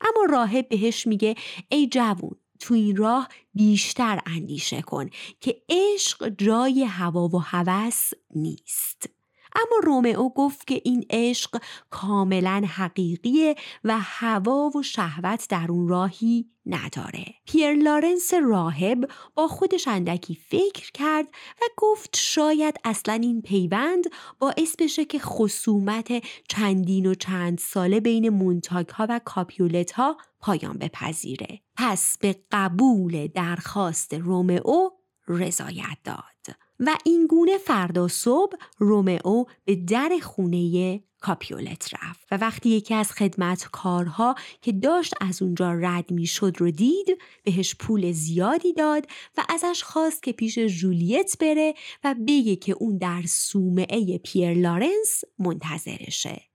اما 0.00 0.24
راهب 0.30 0.68
بهش 0.68 1.06
میگه 1.06 1.34
ای 1.68 1.86
جوون 1.86 2.36
تو 2.60 2.74
این 2.74 2.96
راه 2.96 3.28
بیشتر 3.54 4.20
اندیشه 4.26 4.82
کن 4.82 5.10
که 5.40 5.62
عشق 5.68 6.28
جای 6.28 6.84
هوا 6.84 7.28
و 7.28 7.38
هوس 7.38 8.10
نیست 8.34 9.08
اما 9.54 9.76
رومئو 9.82 10.28
گفت 10.28 10.66
که 10.66 10.80
این 10.84 11.06
عشق 11.10 11.62
کاملا 11.90 12.64
حقیقیه 12.68 13.54
و 13.84 13.98
هوا 14.00 14.70
و 14.74 14.82
شهوت 14.82 15.46
در 15.48 15.66
اون 15.68 15.88
راهی 15.88 16.50
نداره. 16.66 17.24
پیر 17.46 17.74
لارنس 17.74 18.34
راهب 18.34 19.10
با 19.34 19.48
خودش 19.48 19.88
اندکی 19.88 20.34
فکر 20.34 20.92
کرد 20.92 21.26
و 21.62 21.64
گفت 21.76 22.16
شاید 22.16 22.76
اصلا 22.84 23.14
این 23.14 23.42
پیوند 23.42 24.04
باعث 24.38 24.76
بشه 24.78 25.04
که 25.04 25.18
خصومت 25.18 26.24
چندین 26.48 27.06
و 27.06 27.14
چند 27.14 27.58
ساله 27.58 28.00
بین 28.00 28.28
مونتاک 28.28 28.88
ها 28.88 29.06
و 29.08 29.20
کاپیولت 29.24 29.92
ها 29.92 30.16
پایان 30.40 30.78
بپذیره. 30.78 31.63
پس 31.76 32.18
به 32.18 32.36
قبول 32.52 33.26
درخواست 33.26 34.14
رومئو 34.14 34.90
رضایت 35.28 35.98
داد. 36.04 36.56
و 36.80 36.96
این 37.04 37.26
گونه 37.26 37.58
فردا 37.58 38.08
صبح 38.08 38.56
رومئو 38.78 39.44
به 39.64 39.76
در 39.76 40.18
خونه 40.22 41.00
کاپیولت 41.20 41.94
رفت 41.94 42.26
و 42.30 42.36
وقتی 42.36 42.68
یکی 42.68 42.94
از 42.94 43.12
خدمتکارها 43.12 44.34
که 44.62 44.72
داشت 44.72 45.14
از 45.20 45.42
اونجا 45.42 45.72
رد 45.72 46.10
می 46.10 46.26
شد 46.26 46.56
رو 46.58 46.70
دید 46.70 47.18
بهش 47.44 47.74
پول 47.74 48.12
زیادی 48.12 48.72
داد 48.72 49.06
و 49.36 49.44
ازش 49.48 49.82
خواست 49.82 50.22
که 50.22 50.32
پیش 50.32 50.58
جولیت 50.58 51.36
بره 51.40 51.74
و 52.04 52.14
بگه 52.28 52.56
که 52.56 52.72
اون 52.72 52.98
در 52.98 53.22
سومعه 53.28 54.18
پیر 54.18 54.54
لارنس 54.54 55.24
منتظرشه. 55.38 56.53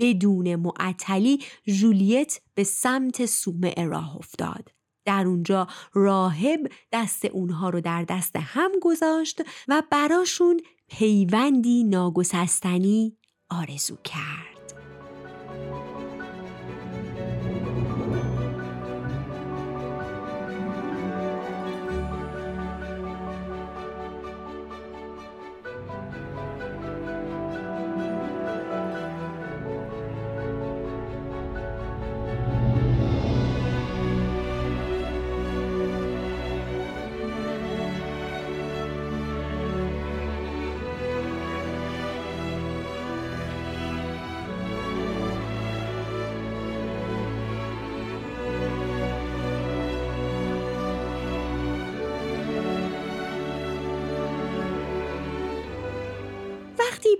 بدون 0.00 0.56
معطلی 0.56 1.40
جولیت 1.66 2.40
به 2.54 2.64
سمت 2.64 3.26
سومعه 3.26 3.84
راه 3.84 4.16
افتاد 4.16 4.70
در 5.04 5.26
اونجا 5.26 5.68
راهب 5.92 6.60
دست 6.92 7.24
اونها 7.24 7.70
رو 7.70 7.80
در 7.80 8.04
دست 8.04 8.36
هم 8.36 8.70
گذاشت 8.82 9.42
و 9.68 9.82
براشون 9.90 10.60
پیوندی 10.88 11.84
ناگسستنی 11.84 13.16
آرزو 13.50 13.96
کرد. 13.96 14.53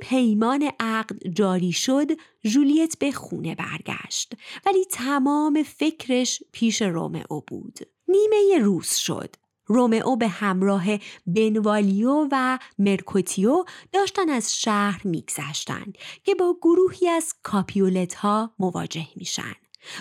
پیمان 0.00 0.70
عقد 0.80 1.28
جاری 1.28 1.72
شد 1.72 2.10
جولیت 2.44 2.98
به 2.98 3.12
خونه 3.12 3.54
برگشت. 3.54 4.34
ولی 4.66 4.84
تمام 4.84 5.62
فکرش 5.62 6.42
پیش 6.52 6.82
رومئو 6.82 7.40
بود. 7.46 7.78
نیمه 8.08 8.58
روز 8.58 8.94
شد. 8.94 9.36
رومئو 9.66 10.16
به 10.16 10.28
همراه 10.28 10.84
بنوالیو 11.26 12.28
و 12.32 12.58
مرکوتیو 12.78 13.64
داشتن 13.92 14.30
از 14.30 14.60
شهر 14.60 15.00
میگذشتند 15.04 15.98
که 16.24 16.34
با 16.34 16.56
گروهی 16.62 17.08
از 17.08 17.34
کاپیولت 17.42 18.14
ها 18.14 18.54
مواجه 18.58 19.08
میشن. 19.16 19.54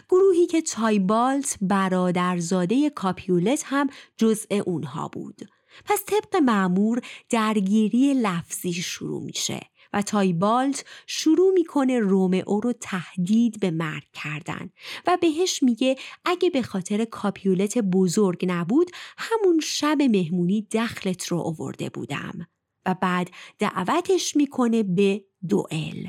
گروهی 0.09 0.45
که 0.45 0.61
تایبالت 0.61 1.57
برادرزاده 1.61 2.89
کاپیولت 2.89 3.63
هم 3.65 3.87
جزء 4.17 4.55
اونها 4.65 5.07
بود. 5.07 5.41
پس 5.85 6.03
طبق 6.05 6.35
معمور 6.35 7.01
درگیری 7.29 8.13
لفظی 8.13 8.73
شروع 8.73 9.23
میشه. 9.23 9.59
و 9.93 10.01
تایبالت 10.01 10.85
شروع 11.07 11.53
می‌کنه 11.53 11.99
رومئو 11.99 12.59
رو 12.59 12.73
تهدید 12.73 13.59
به 13.59 13.71
مرگ 13.71 14.07
کردن 14.13 14.69
و 15.07 15.17
بهش 15.21 15.63
میگه 15.63 15.95
اگه 16.25 16.49
به 16.49 16.61
خاطر 16.61 17.05
کاپیولت 17.05 17.77
بزرگ 17.77 18.45
نبود 18.47 18.91
همون 19.17 19.59
شب 19.59 19.97
مهمونی 20.01 20.67
دخلت 20.71 21.27
رو 21.27 21.39
آورده 21.39 21.89
بودم. 21.89 22.47
و 22.85 22.95
بعد 23.01 23.31
دعوتش 23.59 24.35
می‌کنه 24.35 24.83
به 24.83 25.25
دوئل. 25.49 26.07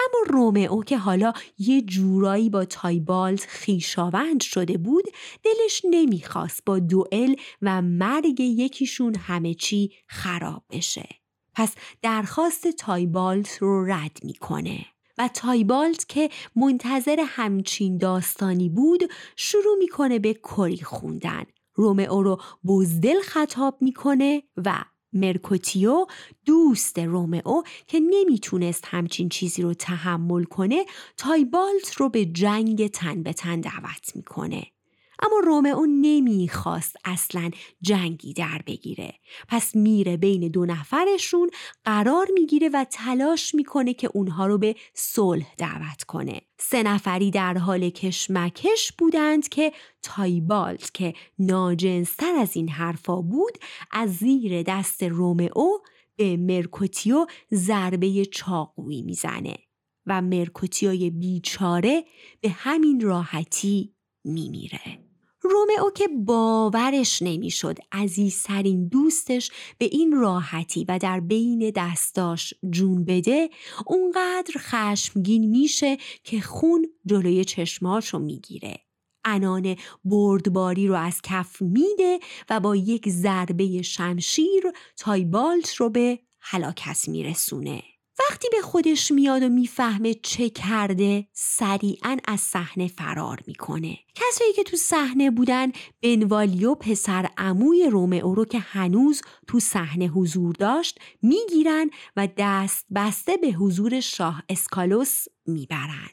اما 0.00 0.18
رومئو 0.26 0.82
که 0.82 0.98
حالا 0.98 1.32
یه 1.58 1.82
جورایی 1.82 2.50
با 2.50 2.64
تایبالت 2.64 3.46
خیشاوند 3.48 4.40
شده 4.40 4.78
بود 4.78 5.04
دلش 5.42 5.82
نمی‌خواست 5.90 6.64
با 6.66 6.78
دوئل 6.78 7.34
و 7.62 7.82
مرگ 7.82 8.40
یکیشون 8.40 9.14
همه 9.14 9.54
چی 9.54 9.92
خراب 10.06 10.64
بشه. 10.70 11.21
پس 11.54 11.74
درخواست 12.02 12.68
تایبالت 12.68 13.58
رو 13.58 13.84
رد 13.84 14.18
می‌کنه. 14.24 14.86
و 15.18 15.28
تایبالت 15.28 16.08
که 16.08 16.30
منتظر 16.56 17.24
همچین 17.26 17.98
داستانی 17.98 18.68
بود 18.68 19.10
شروع 19.36 19.78
می‌کنه 19.78 20.18
به 20.18 20.34
کری 20.34 20.82
خوندن. 20.82 21.42
رومئو 21.74 22.22
رو 22.22 22.40
بزدل 22.66 23.20
خطاب 23.20 23.78
می‌کنه 23.80 24.42
و 24.56 24.84
مرکوتیو 25.12 26.06
دوست 26.46 26.98
رومئو 26.98 27.62
که 27.86 28.00
نمی‌تونست 28.00 28.84
همچین 28.86 29.28
چیزی 29.28 29.62
رو 29.62 29.74
تحمل 29.74 30.44
کنه 30.44 30.84
تایبالت 31.16 31.94
رو 31.96 32.08
به 32.08 32.24
جنگ 32.24 32.86
تن 32.86 33.22
به 33.22 33.32
تن 33.32 33.60
دعوت 33.60 34.16
می‌کنه. 34.16 34.66
اما 35.22 35.38
رومئو 35.44 35.86
نمی‌خواست 35.86 36.96
اصلا 37.04 37.50
جنگی 37.80 38.32
در 38.32 38.62
بگیره 38.66 39.14
پس 39.48 39.76
میره 39.76 40.16
بین 40.16 40.48
دو 40.48 40.66
نفرشون 40.66 41.50
قرار 41.84 42.26
می‌گیره 42.34 42.68
و 42.68 42.86
تلاش 42.90 43.54
می‌کنه 43.54 43.94
که 43.94 44.10
اونها 44.14 44.46
رو 44.46 44.58
به 44.58 44.76
صلح 44.94 45.54
دعوت 45.58 46.02
کنه 46.02 46.40
سه 46.58 46.82
نفری 46.82 47.30
در 47.30 47.58
حال 47.58 47.90
کشمکش 47.90 48.92
بودند 48.98 49.48
که 49.48 49.72
تایبالت 50.02 50.94
که 50.94 51.14
ناجنستر 51.38 52.34
از 52.34 52.56
این 52.56 52.68
حرفا 52.68 53.20
بود 53.22 53.58
از 53.90 54.10
زیر 54.10 54.62
دست 54.62 55.02
رومئو 55.02 55.78
به 56.16 56.36
مرکوتیو 56.36 57.26
ضربه 57.54 58.24
چاقویی 58.24 59.02
می‌زنه 59.02 59.56
و 60.06 60.22
مرکوتیوی 60.22 61.10
بیچاره 61.10 62.04
به 62.40 62.50
همین 62.50 63.00
راحتی 63.00 63.94
میمیره. 64.24 65.11
رومئو 65.42 65.90
که 65.90 66.08
باورش 66.08 67.22
نمی‌شد 67.22 67.78
عزیزترین 67.92 68.88
دوستش 68.88 69.50
به 69.78 69.84
این 69.84 70.12
راحتی 70.12 70.84
و 70.88 70.98
در 70.98 71.20
بین 71.20 71.72
دستاش 71.76 72.54
جون 72.70 73.04
بده 73.04 73.50
اونقدر 73.86 74.54
خشمگین 74.58 75.50
میشه 75.50 75.96
که 76.24 76.40
خون 76.40 76.86
جلوی 77.06 77.44
چشماشو 77.44 78.18
می‌گیره. 78.18 78.78
انان 79.24 79.76
بردباری 80.04 80.88
رو 80.88 80.94
از 80.94 81.20
کف 81.22 81.62
میده 81.62 82.18
و 82.50 82.60
با 82.60 82.76
یک 82.76 83.08
ضربه 83.08 83.82
شمشیر 83.82 84.62
تایبالت 84.96 85.74
رو 85.74 85.90
به 85.90 86.18
هلاکت 86.40 87.08
میرسونه. 87.08 87.82
وقتی 88.18 88.48
به 88.52 88.60
خودش 88.62 89.10
میاد 89.10 89.42
و 89.42 89.48
می‌فهمه 89.48 90.14
چه 90.14 90.50
کرده 90.50 91.26
سریعا 91.32 92.16
از 92.24 92.40
صحنه 92.40 92.88
فرار 92.88 93.40
می‌کنه. 93.46 93.98
کسایی 94.14 94.52
که 94.52 94.62
تو 94.62 94.76
صحنه 94.76 95.30
بودن 95.30 95.72
بنوالیو 96.02 96.74
پسر 96.74 97.30
عموی 97.36 97.88
رومئو 97.90 98.34
رو 98.34 98.44
که 98.44 98.58
هنوز 98.58 99.22
تو 99.48 99.60
صحنه 99.60 100.06
حضور 100.06 100.54
داشت 100.54 100.98
می‌گیرن 101.22 101.90
و 102.16 102.28
دست 102.36 102.86
بسته 102.94 103.36
به 103.36 103.48
حضور 103.48 104.00
شاه 104.00 104.42
اسکالوس 104.48 105.24
می‌برن. 105.46 106.10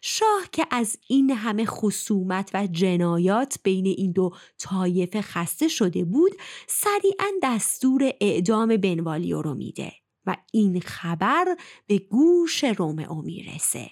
شاه 0.00 0.42
که 0.52 0.66
از 0.70 0.98
این 1.08 1.30
همه 1.30 1.64
خصومت 1.64 2.50
و 2.54 2.66
جنایات 2.66 3.58
بین 3.62 3.86
این 3.86 4.12
دو 4.12 4.30
طایفه 4.58 5.22
خسته 5.22 5.68
شده 5.68 6.04
بود 6.04 6.32
سریعا 6.68 7.26
دستور 7.42 8.12
اعدام 8.20 8.76
بنوالیو 8.76 9.42
رو 9.42 9.54
میده. 9.54 9.92
و 10.26 10.36
این 10.52 10.80
خبر 10.80 11.56
به 11.86 11.98
گوش 11.98 12.64
رومئو 12.64 13.22
می‌رسه. 13.22 13.90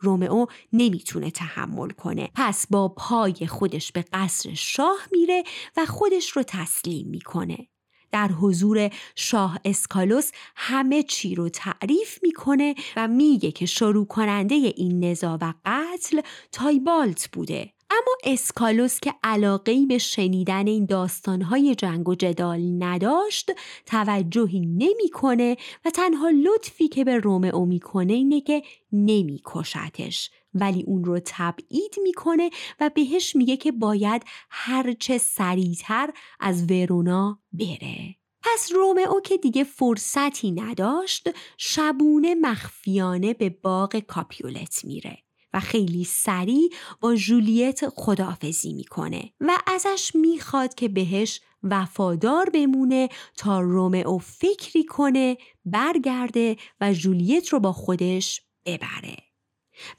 رومئو 0.00 0.46
نمی‌تونه 0.72 1.30
تحمل 1.30 1.90
کنه 1.90 2.30
پس 2.34 2.66
با 2.70 2.88
پای 2.88 3.46
خودش 3.46 3.92
به 3.92 4.04
قصر 4.12 4.54
شاه 4.54 5.08
میره 5.12 5.42
و 5.76 5.86
خودش 5.86 6.30
رو 6.30 6.42
تسلیم 6.42 7.08
می‌کنه. 7.08 7.68
در 8.12 8.28
حضور 8.28 8.90
شاه 9.16 9.58
اسکالوس 9.64 10.30
همه 10.56 11.02
چی 11.02 11.34
رو 11.34 11.48
تعریف 11.48 12.18
می‌کنه 12.22 12.74
و 12.96 13.08
میگه 13.08 13.52
که 13.52 13.66
شروع 13.66 14.06
کننده 14.06 14.54
این 14.54 15.04
نزا 15.04 15.38
و 15.40 15.54
قتل 15.64 16.20
تایبالت 16.52 17.28
بوده 17.32 17.72
اما 17.92 18.16
اسکالوس 18.24 19.00
که 19.00 19.14
علاقه 19.22 19.86
به 19.86 19.98
شنیدن 19.98 20.66
این 20.66 20.86
داستانهای 20.86 21.74
جنگ 21.74 22.08
و 22.08 22.14
جدال 22.14 22.60
نداشت 22.78 23.50
توجهی 23.86 24.60
نمی‌کنه 24.60 25.56
و 25.84 25.90
تنها 25.90 26.30
لطفی 26.30 26.88
که 26.88 27.04
به 27.04 27.18
رومئو 27.18 27.64
می‌کنه 27.64 28.12
اینه 28.12 28.40
که 28.40 28.62
نمیکشتش. 28.92 30.30
ولی 30.54 30.82
اون 30.82 31.04
رو 31.04 31.20
تبعید 31.24 31.94
می‌کنه 32.02 32.50
و 32.80 32.90
بهش 32.94 33.36
میگه 33.36 33.56
که 33.56 33.72
باید 33.72 34.22
هرچه 34.50 35.18
سریعتر 35.18 36.10
از 36.40 36.70
ورونا 36.70 37.38
بره. 37.52 38.16
پس 38.42 38.72
رومئو 38.72 39.20
که 39.20 39.36
دیگه 39.36 39.64
فرصتی 39.64 40.50
نداشت 40.50 41.28
شبونه 41.56 42.34
مخفیانه 42.34 43.34
به 43.34 43.50
باغ 43.50 43.98
کاپیولت 43.98 44.84
میره. 44.84 45.18
و 45.54 45.60
خیلی 45.60 46.04
سریع 46.04 46.72
با 47.00 47.14
جولیت 47.14 47.88
خداحافظی 47.88 48.72
می‌کنه 48.72 49.32
و 49.40 49.58
ازش 49.66 50.12
می‌خواد 50.14 50.74
که 50.74 50.88
بهش 50.88 51.40
وفادار 51.62 52.50
بمونه 52.50 53.08
تا 53.36 53.60
رومئو 53.60 54.18
فکری 54.18 54.84
کنه 54.84 55.36
برگرده 55.64 56.56
و 56.80 56.92
جولیت 56.92 57.48
رو 57.48 57.60
با 57.60 57.72
خودش 57.72 58.42
ببره. 58.66 59.16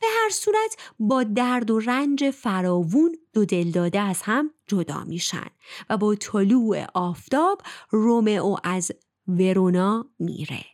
به 0.01 0.07
هر 0.21 0.29
صورت 0.29 0.77
با 0.99 1.23
درد 1.23 1.71
و 1.71 1.79
رنج 1.79 2.29
فراوون 2.29 3.15
دو 3.33 3.45
دل 3.45 3.71
داده 3.71 3.99
از 3.99 4.21
هم 4.21 4.51
جدا 4.67 5.03
میشن 5.03 5.47
و 5.89 5.97
با 5.97 6.15
طلوع 6.15 6.85
آفتاب 6.93 7.61
رومئو 7.89 8.55
از 8.63 8.91
ورونا 9.27 10.05
میره 10.19 10.65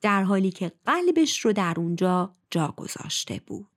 در 0.00 0.22
حالی 0.22 0.50
که 0.50 0.72
قلبش 0.86 1.40
رو 1.40 1.52
در 1.52 1.74
اونجا 1.76 2.32
جا 2.50 2.74
گذاشته 2.76 3.40
بود. 3.46 3.75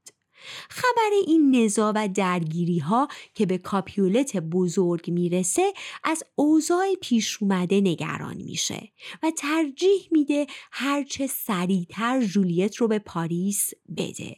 خبر 0.69 1.10
این 1.28 1.56
نزا 1.56 1.93
و 1.95 2.08
درگیری 2.08 2.80
ها 2.80 3.08
که 3.34 3.45
به 3.45 3.58
کاپیولت 3.58 4.38
بزرگ 4.38 5.12
می‌رسه 5.12 5.73
از 6.04 6.23
اوضاع 6.36 6.86
پیش 7.02 7.38
اومده 7.41 7.82
نگران 7.82 8.38
میشه 8.38 8.91
و 9.23 9.32
ترجیح 9.32 10.08
میده 10.12 10.47
هرچه 10.71 11.28
سریعتر 11.28 12.23
جولیت 12.23 12.75
رو 12.75 12.88
به 12.88 12.99
پاریس 12.99 13.69
بده. 13.97 14.36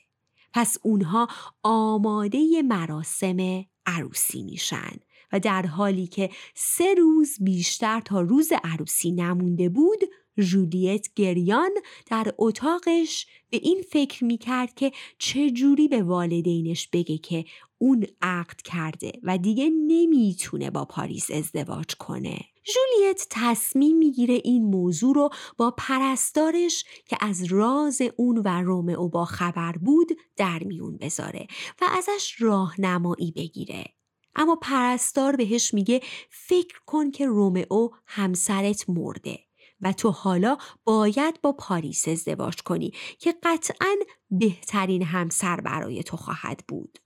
پس 0.54 0.78
اونها 0.82 1.28
آماده 1.64 2.62
مراسم 2.62 3.66
عروسی 3.86 4.44
میشن 4.44 4.92
و 5.34 5.40
در 5.40 5.66
حالی 5.66 6.08
که 6.08 6.30
سه 6.56 6.94
روز 6.94 7.38
بیشتر 7.42 8.00
تا 8.00 8.22
روز 8.22 8.52
عروسی 8.64 9.12
نمونده 9.12 9.70
بود 9.70 10.00
جولیت 10.40 11.08
گریان 11.16 11.72
در 12.06 12.34
اتاقش 12.38 13.28
به 13.50 13.58
این 13.58 13.82
فکر 13.92 14.24
می 14.24 14.38
کرد 14.38 14.74
که 14.74 14.92
چجوری 15.20 15.88
به 15.88 16.04
والدینش 16.04 16.88
بگه 16.88 17.18
که 17.18 17.46
اون 17.78 18.08
عقد 18.22 18.62
کرده 18.62 19.12
و 19.24 19.38
دیگه 19.38 19.70
نمی‌تونه 19.70 20.70
با 20.70 20.86
پاریس 20.86 21.32
ازدواج 21.32 21.96
کنه. 22.00 22.40
جولیت 22.64 23.28
تصمیم 23.30 23.98
می‌گیره 23.98 24.42
این 24.44 24.64
موضوع 24.64 25.16
رو 25.16 25.30
با 25.58 25.72
پرستارش 25.78 26.86
که 27.06 27.18
از 27.22 27.44
راز 27.44 28.02
اون 28.18 28.38
و 28.38 28.62
رومئو 28.62 29.10
با 29.10 29.26
خبر 29.26 29.72
بود 29.72 30.12
در 30.38 30.64
میون 30.64 30.98
بذاره 30.98 31.48
و 31.82 31.86
ازش 31.98 32.36
راهنمایی 32.40 33.32
بگیره. 33.36 33.86
اما 34.36 34.56
پرستار 34.56 35.36
بهش 35.36 35.74
میگه 35.74 36.02
فکر 36.30 36.80
کن 36.86 37.12
که 37.12 37.26
رومئو 37.26 37.90
همسرت 38.06 38.90
مرده 38.90 39.40
و 39.82 39.94
تو 39.94 40.12
حالا 40.12 40.58
باید 40.84 41.42
با 41.42 41.52
پاریس 41.52 42.08
ازدواج 42.08 42.56
کنی 42.62 42.94
که 43.20 43.36
قطعا 43.44 43.96
بهترین 44.30 45.04
همسر 45.04 45.62
برای 45.62 46.04
تو 46.04 46.18
خواهد 46.18 46.64
بود. 46.68 47.00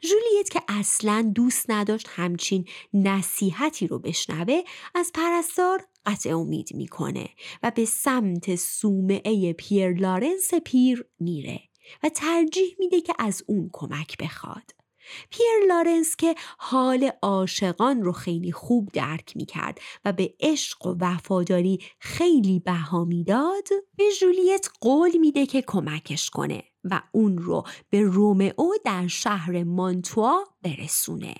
جولیت 0.00 0.50
که 0.50 0.62
اصلا 0.68 1.32
دوست 1.34 1.70
نداشت 1.70 2.08
همچین 2.10 2.68
نصیحتی 2.94 3.86
رو 3.86 3.98
بشنوه 3.98 4.62
از 4.94 5.10
پرستار 5.14 5.86
قطع 6.06 6.36
امید 6.36 6.74
می‌کنه 6.74 7.28
و 7.62 7.72
به 7.74 7.84
سمت 7.84 8.56
سومعه 8.56 9.52
پیر 9.52 9.92
لارنس 9.92 10.54
پیر 10.64 11.04
میره 11.20 11.60
و 12.02 12.08
ترجیح 12.08 12.76
میده 12.78 13.00
که 13.00 13.14
از 13.18 13.42
اون 13.46 13.70
کمک 13.72 14.18
بخواد. 14.18 14.79
پیر 15.30 15.66
لارنس 15.68 16.16
که 16.16 16.34
حال 16.58 17.10
عاشقان 17.22 18.02
رو 18.02 18.12
خیلی 18.12 18.52
خوب 18.52 18.88
درک 18.92 19.36
می 19.36 19.46
کرد 19.46 19.78
و 20.04 20.12
به 20.12 20.34
عشق 20.40 20.86
و 20.86 20.96
وفاداری 21.00 21.78
خیلی 21.98 22.60
بها 22.60 23.04
می‌داد 23.04 23.68
به 23.96 24.04
جولیت 24.20 24.68
قول 24.80 25.16
میده 25.16 25.46
که 25.46 25.62
کمکش 25.62 26.30
کنه 26.30 26.62
و 26.84 27.02
اون 27.12 27.38
رو 27.38 27.62
به 27.90 28.00
رومئو 28.00 28.70
در 28.84 29.06
شهر 29.06 29.64
مانتوا 29.64 30.44
برسونه. 30.62 31.34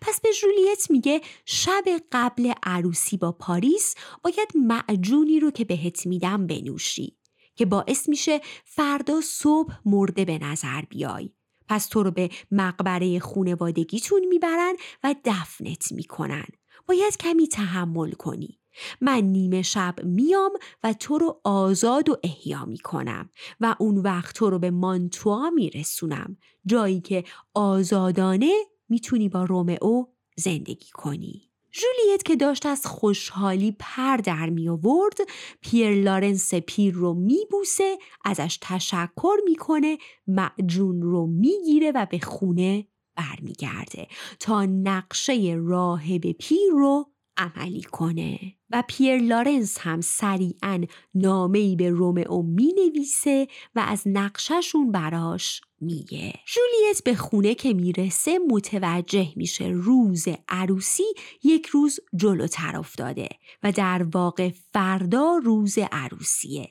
پس 0.00 0.20
به 0.20 0.28
جولیت 0.40 0.90
میگه 0.90 1.20
شب 1.44 1.84
قبل 2.12 2.52
عروسی 2.62 3.16
با 3.16 3.32
پاریس 3.32 3.94
باید 4.22 4.48
معجونی 4.54 5.40
رو 5.40 5.50
که 5.50 5.64
بهت 5.64 6.06
میدم 6.06 6.46
بنوشی 6.46 7.18
که 7.54 7.66
باعث 7.66 8.08
میشه 8.08 8.40
فردا 8.64 9.20
صبح 9.20 9.74
مرده 9.84 10.24
به 10.24 10.38
نظر 10.38 10.82
بیای 10.82 11.30
پس 11.68 11.86
تو 11.86 12.02
رو 12.02 12.10
به 12.10 12.30
مقبره 12.50 13.18
خونوادگیتون 13.18 14.24
می‌برن 14.28 14.74
و 15.04 15.14
دفنت 15.24 15.92
می‌کنن. 15.92 16.46
باید 16.86 17.16
کمی 17.16 17.48
تحمل 17.48 18.10
کنی. 18.10 18.58
من 19.00 19.20
نیمه 19.20 19.62
شب 19.62 19.94
میام 20.04 20.52
و 20.84 20.92
تو 20.92 21.18
رو 21.18 21.40
آزاد 21.44 22.08
و 22.08 22.16
احیا 22.22 22.64
می‌کنم 22.64 23.30
و 23.60 23.76
اون 23.78 23.98
وقت 23.98 24.34
تو 24.34 24.50
رو 24.50 24.58
به 24.58 24.70
مانتوا 24.70 25.50
میرسونم. 25.50 26.36
جایی 26.66 27.00
که 27.00 27.24
آزادانه 27.54 28.52
می‌تونی 28.88 29.28
با 29.28 29.44
رومئو 29.44 30.04
زندگی 30.36 30.90
کنی. 30.92 31.47
جولیت 31.72 32.22
که 32.24 32.36
داشت 32.36 32.66
از 32.66 32.86
خوشحالی 32.86 33.76
پر 33.78 34.16
در 34.16 34.50
می 34.50 34.68
آورد 34.68 35.16
پیر 35.60 35.90
لارنس 35.90 36.54
پیر 36.54 36.94
رو 36.94 37.14
میبوسه 37.14 37.98
ازش 38.24 38.58
تشکر 38.62 39.36
می‌کنه 39.44 39.98
معجون 40.26 41.02
رو 41.02 41.26
می‌گیره 41.26 41.92
و 41.94 42.06
به 42.10 42.18
خونه 42.18 42.86
برمیگرده 43.16 44.08
تا 44.40 44.64
نقشه 44.64 45.56
راهب 45.58 46.32
پیر 46.32 46.70
رو 46.70 47.12
عملی 47.36 47.82
کنه. 47.82 48.57
و 48.70 48.82
پیر 48.88 49.18
لارنس 49.18 49.78
هم 49.80 50.00
سریعا 50.00 50.84
نامه 51.14 51.76
به 51.76 51.90
رومئو 51.90 52.42
می 52.42 52.72
نویسه 52.72 53.46
و 53.74 53.84
از 53.88 54.02
نقششون 54.06 54.92
براش 54.92 55.60
میگه. 55.80 56.34
جولیت 56.46 57.04
به 57.04 57.14
خونه 57.14 57.54
که 57.54 57.74
می‌رسه 57.74 58.38
متوجه 58.50 59.28
میشه 59.36 59.66
روز 59.66 60.28
عروسی 60.48 61.04
یک 61.42 61.66
روز 61.66 62.00
جلوتر 62.16 62.76
افتاده 62.76 63.28
و 63.62 63.72
در 63.72 64.06
واقع 64.14 64.50
فردا 64.72 65.40
روز 65.44 65.78
عروسیه. 65.92 66.68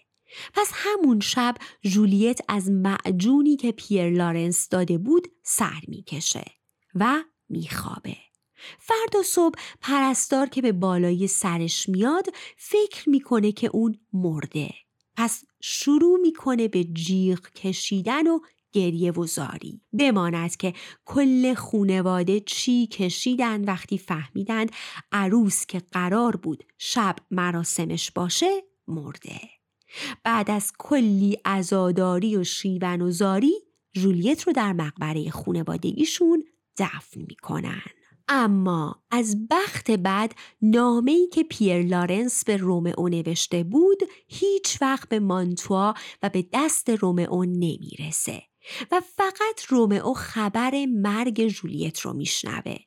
پس 0.53 0.71
همون 0.73 1.19
شب 1.19 1.55
جولیت 1.81 2.39
از 2.47 2.71
معجونی 2.71 3.55
که 3.55 3.71
پیر 3.71 4.09
لارنس 4.09 4.69
داده 4.69 4.97
بود 4.97 5.27
سر 5.43 5.81
می‌کشه 5.87 6.45
و 6.95 7.23
میخوابه. 7.49 8.26
فردا 8.79 9.23
صبح 9.23 9.59
پرستار 9.81 10.47
که 10.47 10.61
به 10.61 10.71
بالای 10.71 11.27
سرش 11.27 11.89
میاد 11.89 12.25
فکر 12.57 13.09
می‌کنه 13.09 13.51
که 13.51 13.67
اون 13.67 13.99
مرده. 14.13 14.69
پس 15.15 15.43
شروع 15.61 16.19
می‌کنه 16.19 16.67
به 16.67 16.83
جیغ 16.83 17.51
کشیدن 17.51 18.27
و 18.27 18.39
گریه 18.71 19.11
و 19.11 19.25
زاری. 19.25 19.81
بماند 19.93 20.55
که 20.55 20.73
کل 21.05 21.53
خونواده 21.53 22.39
چی 22.39 22.87
کشیدن 22.87 23.63
وقتی 23.63 23.97
فهمیدند 23.97 24.71
عروس 25.11 25.65
که 25.65 25.81
قرار 25.91 26.35
بود 26.35 26.63
شب 26.77 27.15
مراسمش 27.31 28.11
باشه 28.11 28.63
مرده. 28.87 29.39
بعد 30.23 30.51
از 30.51 30.73
کلی 30.79 31.37
ازاداری 31.45 32.37
و 32.37 32.43
شیون 32.43 33.01
و 33.01 33.11
زاری 33.11 33.53
جولیت 33.93 34.47
رو 34.47 34.53
در 34.53 34.73
مقبره 34.73 35.29
خونوادگیشون 35.29 36.43
دفن 36.77 37.21
می‌کنن. 37.27 37.81
اما 38.29 39.03
از 39.11 39.47
بخت 39.49 39.91
بعد 39.91 40.35
نامه 40.61 41.11
ای 41.11 41.27
که 41.27 41.43
پیر 41.43 41.81
لارنس 41.81 42.43
به 42.45 42.57
رومئو 42.57 43.07
نوشته 43.09 43.63
بود 43.63 43.99
هیچ 44.27 44.81
وقت 44.81 45.09
به 45.09 45.19
مانتوا 45.19 45.93
و 46.23 46.29
به 46.29 46.45
دست 46.53 46.89
رومئو 46.89 47.43
نمی‌رسه 47.43 48.43
و 48.91 49.01
فقط 49.15 49.65
رومئو 49.69 50.13
خبر 50.13 50.85
مرگ 50.85 51.47
جولیت 51.47 51.99
رو 51.99 52.13
میشنوه. 52.13 52.77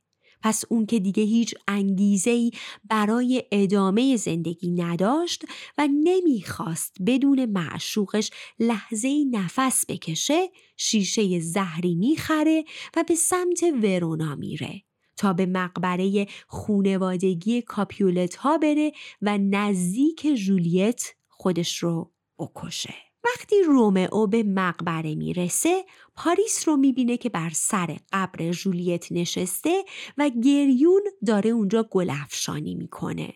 پس 0.42 0.64
اون 0.68 0.86
که 0.86 0.98
دیگه 0.98 1.22
هیچ 1.22 1.54
انگیزه 1.68 2.30
ای 2.30 2.50
برای 2.84 3.44
ادامه 3.52 4.16
زندگی 4.16 4.70
نداشت 4.70 5.44
و 5.78 5.88
نمی‌خواست 6.04 6.96
بدون 7.06 7.44
معشوقش 7.44 8.30
لحظه 8.58 9.24
نفس 9.30 9.84
بکشه 9.88 10.48
شیشه 10.76 11.40
زهری 11.40 11.94
می‌خره 11.94 12.64
و 12.96 13.04
به 13.08 13.14
سمت 13.14 13.62
ورونا 13.82 14.34
میره 14.34 14.82
تا 15.20 15.32
به 15.32 15.46
مقبره 15.46 16.26
خونوادگی 16.46 17.62
کاپیولت 17.62 18.36
ها 18.36 18.58
بره 18.58 18.92
و 19.22 19.38
نزدیک 19.38 20.26
جولیت 20.34 21.14
خودش 21.28 21.78
رو 21.78 22.12
بکشه. 22.38 22.94
وقتی 23.24 23.62
رومئو 23.62 24.26
به 24.26 24.42
مقبره 24.42 25.14
می‌رسه 25.14 25.84
پاریس 26.16 26.68
رو 26.68 26.76
می‌بینه 26.76 27.16
که 27.16 27.28
بر 27.28 27.50
سر 27.54 27.96
قبر 28.12 28.50
جولیت 28.50 29.12
نشسته 29.12 29.84
و 30.18 30.30
گریون 30.44 31.02
داره 31.26 31.50
اونجا 31.50 31.82
گلفشانی 31.90 32.74
می‌کنه. 32.74 33.34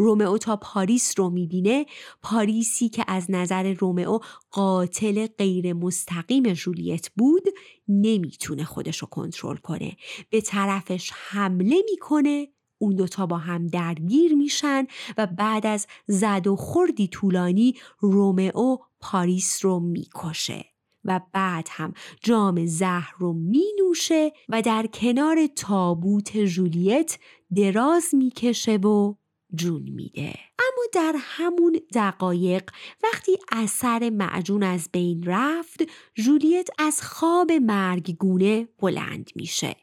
رومئو 0.00 0.38
تا 0.38 0.56
پاریس 0.56 1.14
رو 1.18 1.30
می‌بینه. 1.30 1.86
پاریسی 2.22 2.88
که 2.88 3.04
از 3.08 3.30
نظر 3.30 3.72
رومئو 3.72 4.18
قاتل 4.50 5.26
غیر 5.26 5.72
مستقیم 5.72 6.52
جولیت 6.52 7.08
بود 7.16 7.44
نمی‌تونه 7.88 8.64
خودشو 8.64 9.06
کنترل 9.06 9.56
کنه. 9.56 9.96
به 10.30 10.40
طرفش 10.40 11.10
حمله 11.14 11.82
می‌کنه. 11.90 12.48
اون 12.78 12.94
دوتا 12.94 13.26
با 13.26 13.38
هم 13.38 13.66
درگیر 13.66 14.34
میشن 14.34 14.86
و 15.16 15.26
بعد 15.26 15.66
از 15.66 15.86
زد 16.06 16.46
و 16.46 16.56
خوردی 16.56 17.08
طولانی 17.08 17.74
رومئو 17.98 18.76
پاریس 19.00 19.64
رو 19.64 19.80
می‌کشه 19.80 20.64
و 21.04 21.20
بعد 21.32 21.68
هم 21.70 21.92
جام 22.22 22.66
زهر 22.66 23.14
رو 23.18 23.32
می 23.32 23.64
نوشه 23.78 24.32
و 24.48 24.62
در 24.62 24.86
کنار 24.86 25.46
تابوت 25.46 26.36
جولیت 26.36 27.18
دراز 27.56 28.14
می‌کشه 28.14 28.76
و 28.76 29.14
جون 29.54 29.82
میده. 29.82 30.34
اما 30.58 30.82
در 30.92 31.14
همون 31.18 31.80
دقایق 31.94 32.70
وقتی 33.02 33.36
اثر 33.52 34.10
معجون 34.10 34.62
از 34.62 34.88
بین 34.92 35.22
رفت 35.26 35.82
جولیت 36.14 36.68
از 36.78 37.02
خواب 37.02 37.52
مرگگونه 37.52 38.68
بلند 38.78 39.30
میشه. 39.34 39.76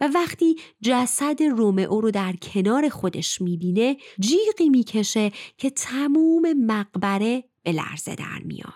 و 0.00 0.10
وقتی 0.14 0.56
جسد 0.82 1.42
رومئو 1.42 2.00
رو 2.00 2.10
در 2.10 2.32
کنار 2.32 2.88
خودش 2.88 3.40
می‌بینه 3.40 3.96
جیغی 4.20 4.68
می‌کشه 4.68 5.32
که 5.58 5.70
تموم 5.70 6.52
مقبره 6.52 7.44
به 7.62 7.72
لرزه 7.72 8.14
در 8.14 8.38
میاد. 8.44 8.74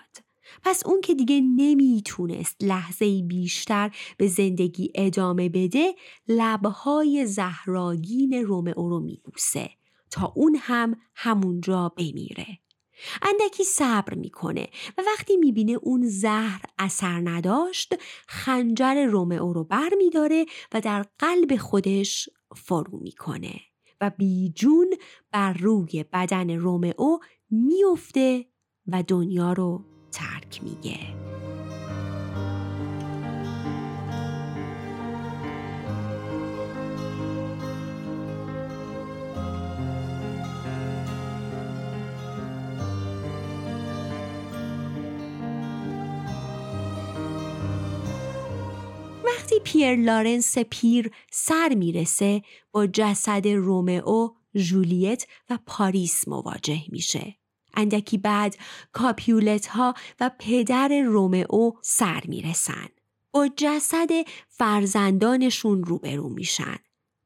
پس 0.63 0.87
اون 0.87 1.01
که 1.01 1.15
دیگه 1.15 1.41
نمی‌تونست 1.41 2.57
لحظه 2.61 3.23
بیشتر 3.23 3.91
به 4.17 4.27
زندگی 4.27 4.93
ادامه 4.95 5.49
بده 5.49 5.95
لبهای 6.29 7.27
زهراگین 7.27 8.35
رومئو 8.35 8.89
رو 8.89 9.01
میبوسه. 9.01 9.71
تا 10.11 10.33
اون 10.37 10.57
هم 10.61 10.97
همونجا 11.15 11.89
بمیره. 11.89 12.47
اندکی 13.23 13.65
صبر 13.65 14.15
می‌کنه 14.15 14.69
و 14.99 15.03
وقتی 15.07 15.37
می‌بینه 15.37 15.73
اون 15.73 16.09
زهر 16.09 16.63
اثر 16.79 17.21
نداشت 17.25 17.95
خنجر 18.29 19.05
رومئو 19.05 19.53
رو 19.53 19.65
بر 19.65 19.91
میداره 19.99 20.47
و 20.73 20.81
در 20.81 21.07
قلب 21.19 21.57
خودش 21.57 22.29
فرو 22.57 22.99
می‌کنه 22.99 23.61
و 24.01 24.11
بیجون 24.11 24.95
بر 25.33 25.53
روی 25.53 26.05
بدن 26.13 26.51
رومئو 26.51 27.19
میفته 27.51 28.47
و 28.87 29.03
دنیا 29.03 29.53
رو 29.53 29.85
ترک 30.13 30.63
میگه. 30.63 31.18
پیر 49.65 49.97
لارنس 49.97 50.59
پیر 50.59 51.11
سر 51.31 51.75
می‌رسه 51.75 52.43
با 52.73 52.87
جسد 52.87 53.49
رومئو، 53.49 54.29
جولیت 54.55 55.27
و 55.51 55.59
پاریس 55.67 56.29
مواجه 56.29 56.83
میشه. 56.89 57.35
اندکی 57.75 58.19
بعد 58.19 58.57
کاپیولت 58.93 59.67
ها 59.67 59.95
و 60.21 60.31
پدر 60.39 61.03
رومئو 61.07 61.71
سر 61.83 62.23
می‌رسن. 62.29 62.89
با 63.33 63.49
جسد 63.57 64.09
فرزندانشون 64.49 65.85
روبرو 65.85 66.29
میشن. 66.29 66.77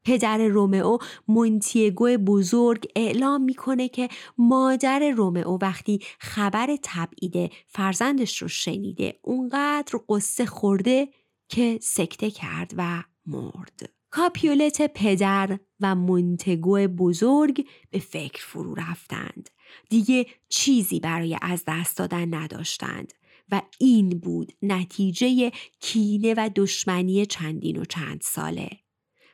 پدر 0.04 0.38
رومئو 0.38 0.98
مونتیگو 1.28 2.16
بزرگ 2.16 2.88
اعلام 2.96 3.42
می‌کنه 3.42 3.88
که 3.88 4.08
مادر 4.38 5.10
رومئو 5.10 5.58
وقتی 5.62 6.00
خبر 6.18 6.78
تبعید 6.82 7.52
فرزندش 7.66 8.42
رو 8.42 8.48
شنیده 8.48 9.18
اونقدر 9.22 10.00
غصه 10.08 10.46
خورده 10.46 11.08
که 11.52 11.78
سکته 11.82 12.30
کرد 12.30 12.74
و 12.76 13.02
مرد. 13.26 13.92
کاپیولت 14.10 14.92
پدر 14.94 15.58
و 15.80 15.94
مونتگو 15.94 16.88
بزرگ 16.88 17.66
به 17.90 17.98
فکر 17.98 18.44
فرو 18.44 18.74
رفتند. 18.74 19.50
دیگه 19.90 20.26
چیزی 20.48 21.00
برای 21.00 21.38
از 21.42 21.64
دست 21.66 21.96
دادن 21.96 22.34
نداشتند 22.34 23.12
و 23.50 23.62
این 23.78 24.08
بود 24.08 24.52
نتیجه 24.62 25.52
کینه 25.80 26.34
و 26.36 26.50
دشمنی 26.56 27.26
چندین 27.26 27.76
و 27.76 27.84
چند 27.84 28.20
ساله. 28.20 28.70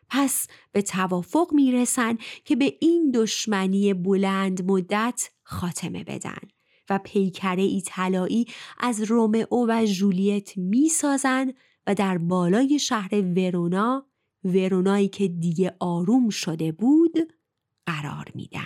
پس 0.08 0.46
به 0.72 0.82
توافق 0.82 1.48
می‌رسن 1.52 2.18
که 2.44 2.56
به 2.56 2.76
این 2.80 3.10
دشمنی 3.14 3.94
بلند 3.94 4.70
مدت 4.70 5.30
خاتمه 5.42 6.04
بدن 6.04 6.48
و 6.90 6.98
پیکره 7.04 7.62
ای 8.28 8.44
از 8.78 9.02
رومئو 9.02 9.66
و 9.68 9.86
جولیت 9.86 10.58
می‌سازن 10.58 11.52
و 11.88 11.94
در 11.94 12.18
بالای 12.18 12.78
شهر 12.78 13.14
ورونا 13.36 14.06
ورونایی 14.44 15.08
که 15.08 15.28
دیگه 15.28 15.76
آروم 15.78 16.28
شده 16.28 16.72
بود 16.72 17.32
قرار 17.86 18.24
میدن. 18.34 18.60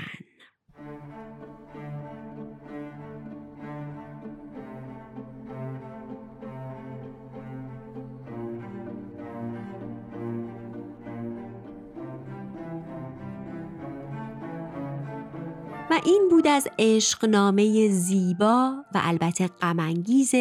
و 15.91 16.01
این 16.05 16.29
بود 16.31 16.47
از 16.47 16.69
عشقنامه 16.79 17.89
زیبا 17.89 18.85
و 18.95 19.01
البته 19.03 19.47
غمانگیز 19.47 20.35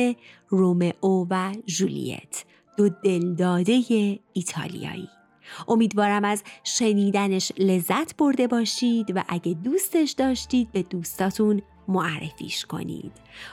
رومئو 0.50 1.28
و 1.30 1.56
جولیت 1.66 2.46
دو 2.78 2.90
دلداده 2.90 3.82
ایتالیایی. 4.34 5.10
امیدوارم 5.68 6.26
از 6.26 6.44
شنیدنش 6.64 7.52
لذت 7.58 8.18
برده 8.18 8.48
باشید 8.48 9.14
و 9.16 9.24
اگه 9.28 9.54
دوستش 9.54 10.12
داشتید 10.12 10.72
به 10.72 10.82
دوستاتون 10.84 11.62
معرفیش 11.88 12.66
کنید. 12.66 13.12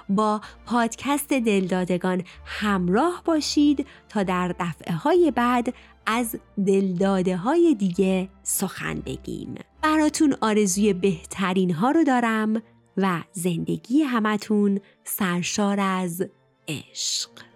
با 0.08 0.40
پادکست 0.66 1.28
دلدادگان 1.28 2.22
همراه 2.44 3.22
باشید 3.24 3.86
تا 4.08 4.22
در 4.22 4.54
دفعه 4.60 4.94
های 4.94 5.32
بعد 5.36 5.74
از 6.06 6.36
دلداده 6.66 7.36
های 7.36 7.74
دیگه 7.78 8.28
سخن 8.42 8.94
بگیم. 8.94 9.54
براتون 9.82 10.36
آرزوی 10.40 10.92
بهترین 10.92 11.70
ها 11.70 11.90
رو 11.90 12.04
دارم 12.04 12.62
و 12.96 13.22
زندگی 13.32 14.02
همتون 14.02 14.80
سرشار 15.04 15.80
از 15.80 16.26
عشق. 16.68 17.47